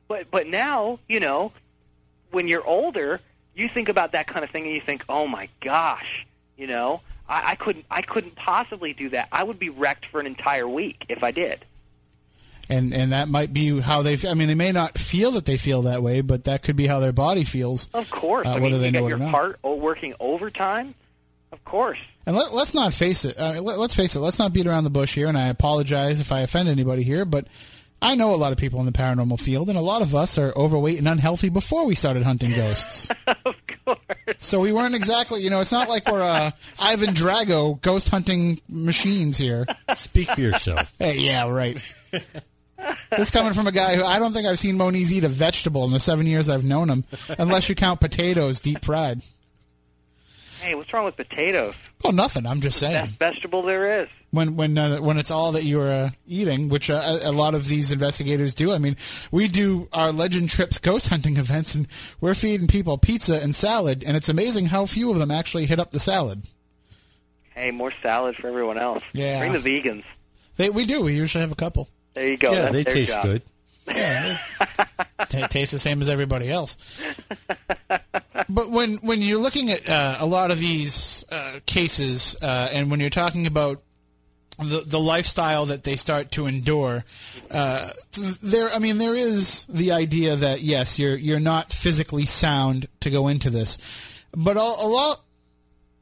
[0.07, 1.51] But but now, you know,
[2.31, 3.21] when you're older,
[3.57, 7.01] you think about that kind of thing and you think, "Oh my gosh," you know,
[7.29, 9.29] I, I couldn't I couldn't possibly do that.
[9.33, 11.65] I would be wrecked for an entire week if I did.
[12.71, 14.17] And and that might be how they.
[14.29, 16.87] I mean, they may not feel that they feel that way, but that could be
[16.87, 17.89] how their body feels.
[17.93, 19.31] Of course, Uh, I whether mean, they you know got it your or not.
[19.31, 20.95] heart o- working overtime.
[21.53, 21.99] Of course.
[22.27, 23.37] And let, let's not face it.
[23.39, 24.21] Uh, let, let's face it.
[24.21, 25.27] Let's not beat around the bush here.
[25.27, 27.49] And I apologize if I offend anybody here, but
[28.01, 30.39] I know a lot of people in the paranormal field, and a lot of us
[30.39, 33.09] are overweight and unhealthy before we started hunting ghosts.
[33.27, 33.99] of course.
[34.39, 38.61] So we weren't exactly, you know, it's not like we're uh, Ivan Drago ghost hunting
[38.69, 39.67] machines here.
[39.97, 40.95] Speak for yourself.
[41.01, 41.83] Hey, yeah, right.
[43.17, 45.85] this coming from a guy who I don't think I've seen Moniz eat a vegetable
[45.85, 47.05] in the seven years I've known him,
[47.39, 49.23] unless you count potatoes deep fried.
[50.61, 51.75] Hey, what's wrong with potatoes?
[52.05, 52.47] Well, nothing.
[52.47, 53.15] I'm just saying.
[53.19, 54.09] Best vegetable there is.
[54.31, 57.55] when when uh, when it's all that you're uh, eating, which uh, a a lot
[57.55, 58.73] of these investigators do.
[58.73, 58.97] I mean,
[59.31, 61.87] we do our Legend Trips ghost hunting events, and
[62.21, 65.79] we're feeding people pizza and salad, and it's amazing how few of them actually hit
[65.81, 66.43] up the salad.
[67.55, 69.03] Hey, more salad for everyone else.
[69.13, 69.39] Yeah.
[69.39, 70.05] Bring the vegans.
[70.57, 71.03] They, we do.
[71.03, 71.89] We usually have a couple.
[72.15, 72.53] There you go.
[72.53, 73.23] yeah, That's they taste job.
[73.25, 73.43] good.
[73.91, 74.39] Yeah,
[75.31, 76.77] they ta taste the same as everybody else.
[78.49, 82.91] But when when you're looking at uh, a lot of these uh, cases, uh, and
[82.91, 83.83] when you're talking about
[84.59, 87.05] the the lifestyle that they start to endure,
[87.51, 87.89] uh,
[88.43, 88.71] there.
[88.71, 93.27] I mean, there is the idea that yes, you're you're not physically sound to go
[93.27, 93.77] into this,
[94.37, 95.21] but a, a lot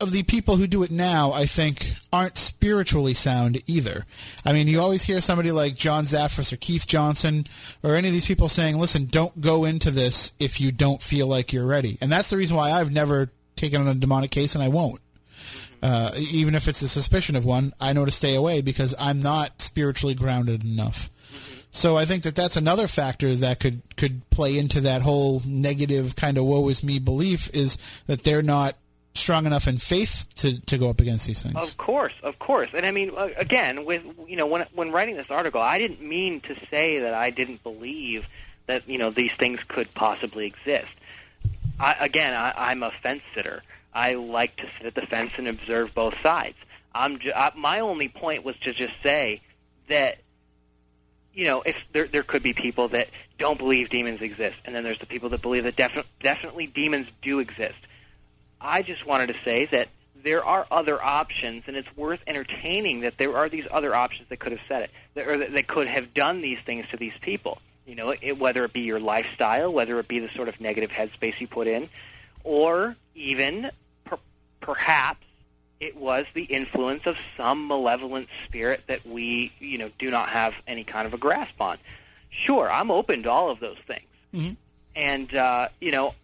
[0.01, 4.07] of the people who do it now, I think, aren't spiritually sound either.
[4.45, 7.47] I mean, you always hear somebody like John Zaffis or Keith Johnson
[7.83, 11.27] or any of these people saying, listen, don't go into this if you don't feel
[11.27, 11.99] like you're ready.
[12.01, 15.01] And that's the reason why I've never taken on a demonic case and I won't.
[15.83, 19.21] Uh, even if it's a suspicion of one, I know to stay away because I'm
[19.21, 21.11] not spiritually grounded enough.
[21.71, 26.17] So I think that that's another factor that could could play into that whole negative
[26.17, 27.77] kind of woe is me belief is
[28.07, 28.77] that they're not
[29.19, 31.57] strong enough in faith to, to go up against these things.
[31.57, 32.71] Of course, of course.
[32.75, 36.01] And I mean, uh, again, with you know, when when writing this article, I didn't
[36.01, 38.27] mean to say that I didn't believe
[38.67, 40.93] that you know these things could possibly exist.
[41.81, 43.63] I, again, I, I'm a fence sitter.
[43.93, 46.57] I like to sit at the fence and observe both sides.
[46.95, 49.43] I'm ju- I, my only point was to just say
[49.89, 50.19] that
[51.39, 53.09] you know, if there there could be people that
[53.39, 57.07] don't believe demons exist, and then there's the people that believe that defi- definitely demons
[57.23, 57.77] do exist.
[58.61, 59.89] I just wanted to say that
[60.23, 64.39] there are other options, and it's worth entertaining that there are these other options that
[64.39, 67.13] could have said it, that, or that, that could have done these things to these
[67.21, 67.61] people.
[67.87, 70.91] You know, it, whether it be your lifestyle, whether it be the sort of negative
[70.91, 71.89] headspace you put in,
[72.45, 73.71] or even
[74.05, 74.19] per-
[74.61, 75.25] perhaps
[75.81, 80.55] it was the influence of some malevolent spirit that we, you know, do not have
[80.67, 81.79] any kind of a grasp on.
[82.31, 84.53] Sure, I'm open to all of those things, mm-hmm.
[84.95, 86.15] and uh, you know,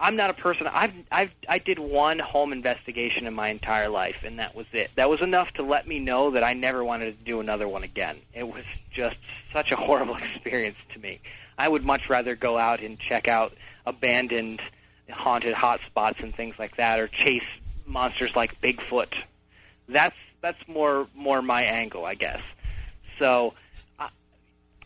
[0.00, 0.68] I'm not a person.
[0.68, 4.90] I've I've I did one home investigation in my entire life, and that was it.
[4.94, 7.82] That was enough to let me know that I never wanted to do another one
[7.82, 8.18] again.
[8.32, 9.16] It was just
[9.52, 11.20] such a horrible experience to me.
[11.58, 13.52] I would much rather go out and check out
[13.84, 14.62] abandoned,
[15.10, 17.42] haunted hotspots and things like that, or chase
[17.84, 19.14] monsters like Bigfoot.
[19.88, 22.40] That's that's more more my angle, I guess.
[23.18, 23.54] So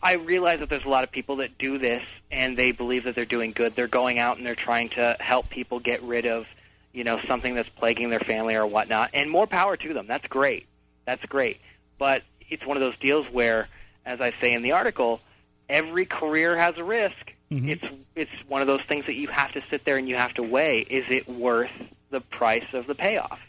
[0.03, 3.15] I, realize that there's a lot of people that do this and they believe that
[3.15, 3.75] they're doing good.
[3.75, 6.45] They're going out and they're trying to help people get rid of,
[6.91, 9.11] you know, something that's plaguing their family or whatnot.
[9.13, 10.07] And more power to them.
[10.07, 10.67] That's great.
[11.05, 11.59] That's great.
[11.97, 13.67] But it's one of those deals where,
[14.05, 15.21] as I say in the article,
[15.69, 17.33] every career has a risk.
[17.51, 17.69] Mhm.
[17.69, 17.85] It's
[18.15, 20.43] it's one of those things that you have to sit there and you have to
[20.43, 20.79] weigh.
[20.81, 21.71] Is it worth
[22.09, 23.39] the price of the payoff?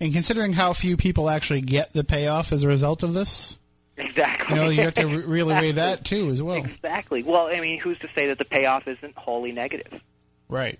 [0.00, 3.56] And considering how few people actually get the payoff as a result of this,
[3.96, 4.56] Exactly.
[4.56, 6.56] you know, you have to re- really weigh that too as well.
[6.56, 7.22] Exactly.
[7.22, 10.00] Well, I mean, who's to say that the payoff isn't wholly negative?
[10.48, 10.78] Right.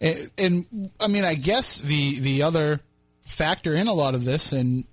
[0.00, 2.80] And, and I mean, I guess the the other
[3.24, 4.84] factor in a lot of this, and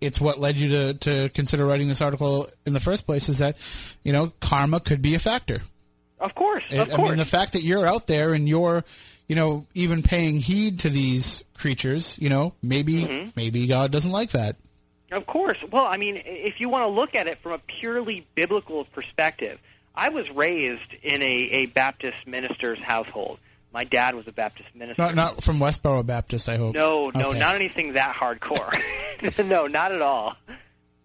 [0.00, 3.38] it's what led you to, to consider writing this article in the first place, is
[3.38, 3.56] that
[4.02, 5.60] you know karma could be a factor.
[6.18, 6.64] Of course.
[6.70, 8.84] I- Of I mean, the fact that you're out there and you're,
[9.28, 13.28] you know, even paying heed to these creatures, you know, maybe Mm-hmm.
[13.36, 14.56] maybe God doesn't like that.
[15.14, 15.58] Of course.
[15.70, 19.58] Well, I mean, if you want to look at it from a purely biblical perspective,
[19.94, 23.38] I was raised in a, a Baptist minister's household.
[23.72, 25.02] My dad was a Baptist minister.
[25.02, 26.74] Not not from Westboro Baptist, I hope.
[26.74, 27.38] No, no, Okay.
[27.38, 28.72] not anything that hardcore.
[29.48, 30.36] no, not at all.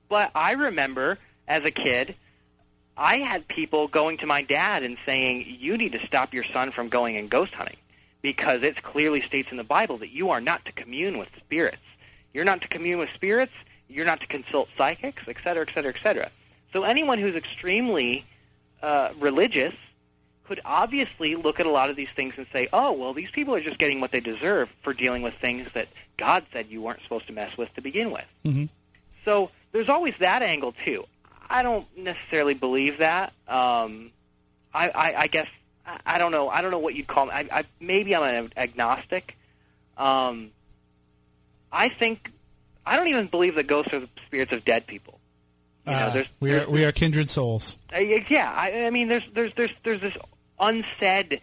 [0.07, 2.15] But I remember as a kid,
[2.97, 6.71] I had people going to my dad and saying, "You need to stop your son
[6.71, 7.77] from going and ghost hunting
[8.21, 11.77] because it clearly states in the Bible that you are not to commune with spirits.
[12.33, 13.53] You're not to commune with spirits.
[13.89, 16.31] You're not to consult psychics, et cetera, et cetera, et cetera."
[16.71, 18.25] So anyone who's extremely
[18.81, 19.73] uh, religious
[20.47, 23.53] could obviously look at a lot of these things and say, "Oh, well, these people
[23.55, 25.87] are just getting what they deserve for dealing with things that
[26.17, 28.69] God said you weren't supposed to mess with to begin with." Mhm.
[29.25, 31.05] So there's always that angle too.
[31.49, 33.33] I don't necessarily believe that.
[33.47, 34.11] Um,
[34.73, 35.47] I, I, I guess
[35.85, 36.47] I, I don't know.
[36.49, 37.31] I don't know what you'd call me.
[37.33, 39.35] I, I, maybe I'm an agnostic.
[39.97, 40.51] Um,
[41.71, 42.31] I think
[42.89, 45.19] I don't even believe that ghosts are the spirits of dead people.
[45.85, 47.77] You know, Uh, there's, we there's are we are kindred souls.
[47.95, 50.17] uh, yeah, I, I mean, there's there's there's there's this
[50.59, 51.41] unsaid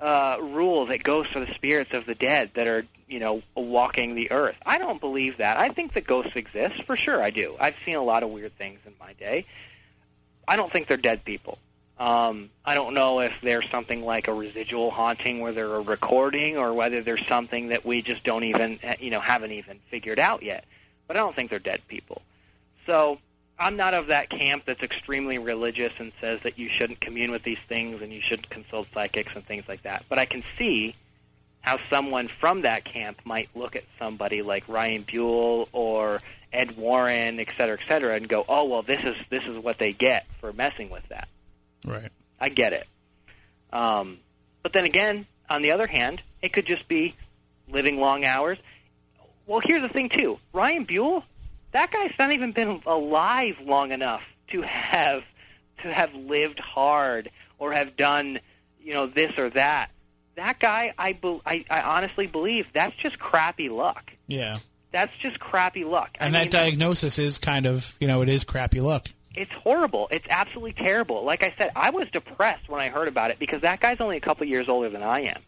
[0.00, 4.14] uh, rule that ghosts are the spirits of the dead that are you know walking
[4.14, 4.56] the earth.
[4.64, 5.56] I don't believe that.
[5.58, 7.22] I think that ghosts exist for sure.
[7.22, 7.56] I do.
[7.60, 9.46] I've seen a lot of weird things in my day.
[10.46, 11.58] I don't think they're dead people.
[11.98, 16.58] Um, I don't know if there's something like a residual haunting where they're a recording,
[16.58, 20.42] or whether there's something that we just don't even, you know, haven't even figured out
[20.42, 20.64] yet.
[21.06, 22.22] But I don't think they're dead people.
[22.86, 23.18] So
[23.58, 27.42] I'm not of that camp that's extremely religious and says that you shouldn't commune with
[27.42, 30.04] these things and you shouldn't consult psychics and things like that.
[30.08, 30.94] But I can see
[31.60, 36.20] how someone from that camp might look at somebody like Ryan Buell or
[36.52, 39.78] Ed Warren, et cetera, et cetera, and go, "Oh, well, this is this is what
[39.78, 41.28] they get for messing with that."
[41.86, 42.10] Right.
[42.40, 42.86] I get it.
[43.72, 44.18] Um,
[44.62, 47.14] but then again, On the other hand, it could just be
[47.68, 48.58] living long hours.
[49.46, 50.38] Well, here's the thing too.
[50.52, 51.24] Ryan Buell,
[51.72, 55.22] that guy's not even been alive long enough to have
[55.82, 58.40] to have lived hard or have done,
[58.82, 59.90] you know, this or that.
[60.36, 64.12] That guy, I, be, I, I honestly believe that's just crappy luck.
[64.26, 64.58] Yeah.
[64.92, 66.16] That's just crappy luck.
[66.20, 69.08] And I that mean, diagnosis is kind of, you know, it is crappy luck.
[69.34, 70.08] it's horrible.
[70.10, 71.24] It's absolutely terrible.
[71.24, 74.16] Like I said, I was depressed when I heard about it because that guy's only
[74.16, 75.42] a couple years older than I am.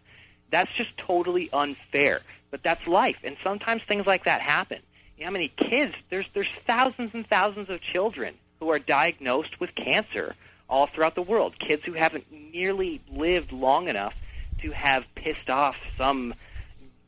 [0.51, 2.21] That's just totally unfair.
[2.51, 4.81] But that's life, and sometimes things like that happen.
[5.17, 5.95] You know how many kids?
[6.11, 10.35] There's there's thousands and thousands of children who are diagnosed with cancer
[10.69, 11.59] all throughout the world.
[11.59, 14.15] Kids who haven't nearly lived long enough
[14.61, 16.35] to have pissed off some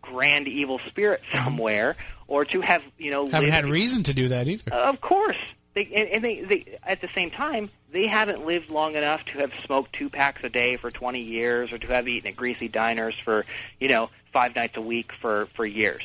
[0.02, 1.44] grand evil spirit mm-hmm.
[1.44, 4.72] somewhere, or to have you know Haven't lived had reason to do that either.
[4.72, 5.38] of course.
[5.74, 9.38] They, and, and they, they, at the same time, they haven't lived long enough to
[9.38, 12.68] have smoked two packs a day for 20 years or to have eaten at greasy
[12.68, 13.44] diners for,
[13.78, 16.02] you know, five nights a week for, for years.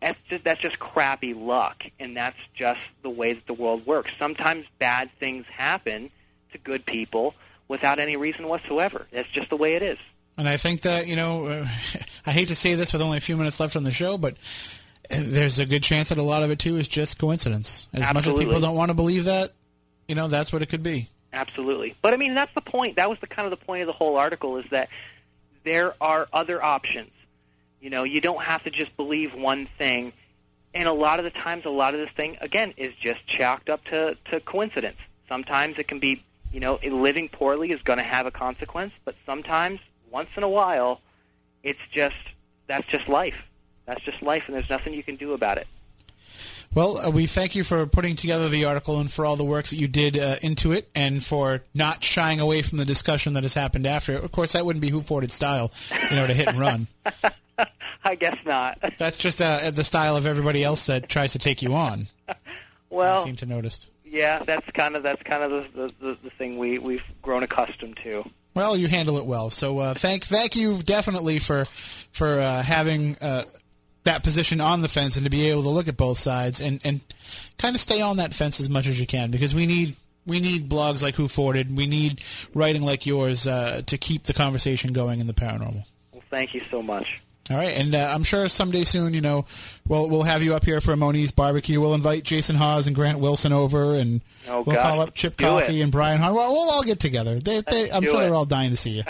[0.00, 4.12] That's just, that's just crappy luck, and that's just the way that the world works.
[4.18, 6.10] Sometimes bad things happen
[6.52, 7.34] to good people
[7.68, 9.06] without any reason whatsoever.
[9.12, 9.98] That's just the way it is.
[10.36, 11.68] And I think that, you know, uh,
[12.26, 14.34] I hate to say this with only a few minutes left on the show, but
[15.10, 17.88] uh, there's a good chance that a lot of it, too, is just coincidence.
[17.92, 19.52] As much as people don't want to believe that,
[20.08, 21.08] you know, that's what it could be.
[21.32, 21.96] Absolutely.
[22.00, 22.96] But I mean, that's the point.
[22.96, 24.88] That was the kind of the point of the whole article is that
[25.64, 27.10] there are other options.
[27.84, 30.14] You know, you don't have to just believe one thing.
[30.72, 33.68] And a lot of the times, a lot of this thing, again, is just chalked
[33.68, 34.96] up to, to coincidence.
[35.28, 39.14] Sometimes it can be, you know, living poorly is going to have a consequence, but
[39.26, 39.80] sometimes,
[40.10, 41.02] once in a while,
[41.62, 42.16] it's just,
[42.68, 43.36] that's just life.
[43.84, 45.66] That's just life, and there's nothing you can do about it.
[46.72, 49.66] Well, uh, we thank you for putting together the article and for all the work
[49.66, 53.42] that you did uh, into it and for not shying away from the discussion that
[53.42, 54.16] has happened after.
[54.16, 55.70] Of course, that wouldn't be Who Forted style,
[56.08, 56.88] you know, to hit and run.
[58.04, 58.78] I guess not.
[58.98, 62.08] That's just uh, the style of everybody else that tries to take you on.
[62.28, 62.34] I
[62.90, 63.88] well, seem to notice.
[64.04, 67.42] yeah, that's kind of that's kind of the the, the, the thing we we've grown
[67.42, 68.24] accustomed to.
[68.54, 69.50] Well, you handle it well.
[69.50, 71.64] So uh, thank thank you definitely for
[72.12, 73.44] for uh, having uh,
[74.04, 76.80] that position on the fence and to be able to look at both sides and,
[76.84, 77.00] and
[77.58, 79.96] kind of stay on that fence as much as you can because we need
[80.26, 82.20] we need blogs like Who Forted, we need
[82.54, 85.84] writing like yours uh, to keep the conversation going in the paranormal.
[86.12, 87.20] Well, thank you so much.
[87.50, 89.44] All right, and uh, I'm sure someday soon, you know,
[89.86, 91.78] we'll we'll have you up here for a Moniz barbecue.
[91.78, 95.44] We'll invite Jason Hawes and Grant Wilson over, and Oh, we'll call up Chip do
[95.44, 95.82] Coffey it.
[95.82, 96.32] and Brian Hahn.
[96.34, 97.38] We'll, we'll all get together.
[97.38, 98.24] They, they, I'm sure it.
[98.24, 99.02] they're all dying to see you.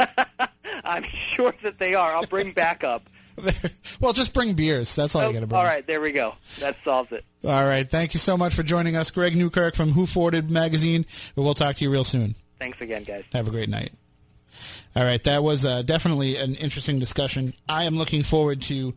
[0.84, 2.12] I'm sure that they are.
[2.14, 3.08] I'll bring backup.
[4.00, 4.96] well, just bring beers.
[4.96, 5.58] That's all Oh, you got to bring.
[5.60, 6.34] all right, there we go.
[6.58, 7.24] That solves it.
[7.44, 7.88] All right.
[7.88, 11.06] Thank you so much for joining us, Greg Newkirk from Who Forted Magazine.
[11.36, 12.34] We'll talk to you real soon.
[12.58, 13.22] Thanks again, guys.
[13.32, 13.92] Have a great night.
[14.98, 15.22] All right.
[15.22, 17.54] That was uh, definitely an interesting discussion.
[17.68, 18.94] I am looking forward to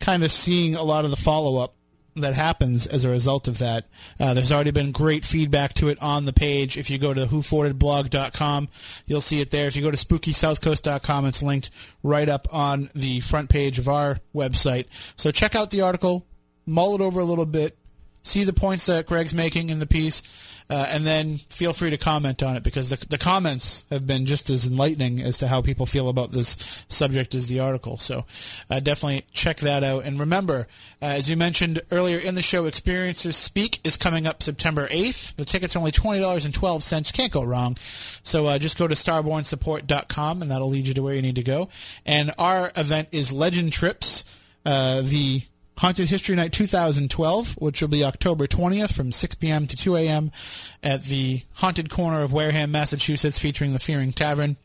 [0.00, 1.76] kind of seeing a lot of the follow up
[2.16, 3.86] that happens as a result of that.
[4.18, 6.76] Uh, there's already been great feedback to it on the page.
[6.76, 8.68] If you go to whofortedblog.com,
[9.06, 9.68] you'll see it there.
[9.68, 11.70] If you go to spookysouthcoast.com, it's linked
[12.02, 14.86] right up on the front page of our website.
[15.14, 16.26] So check out the article,
[16.66, 17.78] mull it over a little bit,
[18.22, 20.22] see the points that Greg's making in the piece,
[20.70, 24.26] uh, and then feel free to comment on it because the, the comments have been
[24.26, 27.96] just as enlightening as to how people feel about this subject as the article.
[27.96, 28.26] So
[28.68, 30.04] uh, definitely check that out.
[30.04, 30.68] And remember,
[31.00, 35.36] uh, as you mentioned earlier in the show, Experiencers Speak is coming up September 8th.
[35.36, 37.12] The tickets are only $20.12.
[37.14, 37.78] Can't go wrong.
[38.22, 41.42] So uh, just go to starbornsupport.com and that'll lead you to where you need to
[41.42, 41.70] go.
[42.04, 44.24] And our event is Legend Trips.
[44.66, 45.40] Uh, the
[45.78, 49.68] Haunted History Night 2012, which will be October 20th from 6 p.m.
[49.68, 50.32] to 2 a.m.
[50.82, 54.56] at the Haunted Corner of Wareham, Massachusetts, featuring the Fearing Tavern.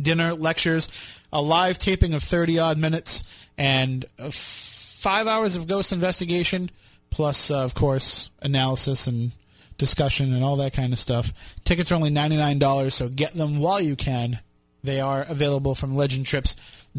[0.00, 0.88] Dinner, lectures,
[1.32, 3.24] a live taping of 30 odd minutes,
[3.56, 6.70] and five hours of ghost investigation,
[7.10, 9.32] plus, uh, of course, analysis and
[9.76, 11.32] discussion and all that kind of stuff.
[11.64, 14.38] Tickets are only $99, so get them while you can.
[14.84, 15.96] They are available from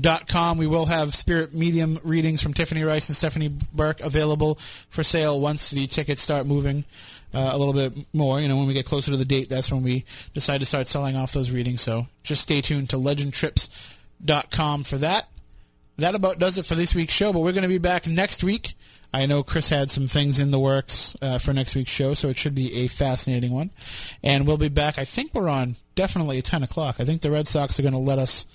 [0.02, 0.58] legendtrips.com.
[0.58, 4.56] We will have spirit medium readings from Tiffany Rice and Stephanie Burke available
[4.90, 6.86] for sale once the tickets start moving
[7.34, 8.40] uh, a little bit more.
[8.40, 10.88] You know, when we get closer to the date, that's when we decide to start
[10.88, 11.82] selling off those readings.
[11.82, 15.28] So just stay tuned to legendtrips.com for that.
[15.98, 18.44] That about does it for this week's show, but we're going to be back next
[18.44, 18.74] week.
[19.12, 22.30] I know Chris had some things in the works uh, for next week's show, so
[22.30, 23.72] it should be a fascinating one.
[24.24, 25.00] And we'll be back.
[25.00, 26.98] I think we're on definitely at 10 o'clock.
[27.00, 28.46] I think the Red Sox are going to let us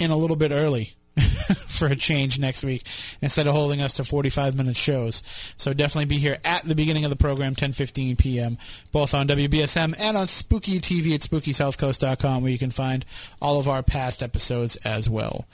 [0.00, 0.94] in a little bit early
[1.66, 2.86] for a change next week
[3.20, 5.22] instead of holding us to 45 minute shows.
[5.56, 8.58] So definitely be here at the beginning of the program, 10:15 p.m.
[8.92, 13.04] both on WBSM and on Spooky TV at SpookySouthCoast.com, where you can find
[13.40, 15.46] all of our past episodes as well.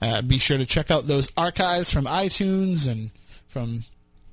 [0.00, 3.10] Uh, be sure to check out those archives from iTunes and
[3.46, 3.84] from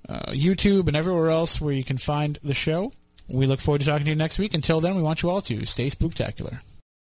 [0.07, 2.91] uh, YouTube and everywhere else where you can find the show.
[3.27, 4.55] We look forward to talking to you next week.
[4.55, 6.61] Until then, we want you all to stay spooktacular.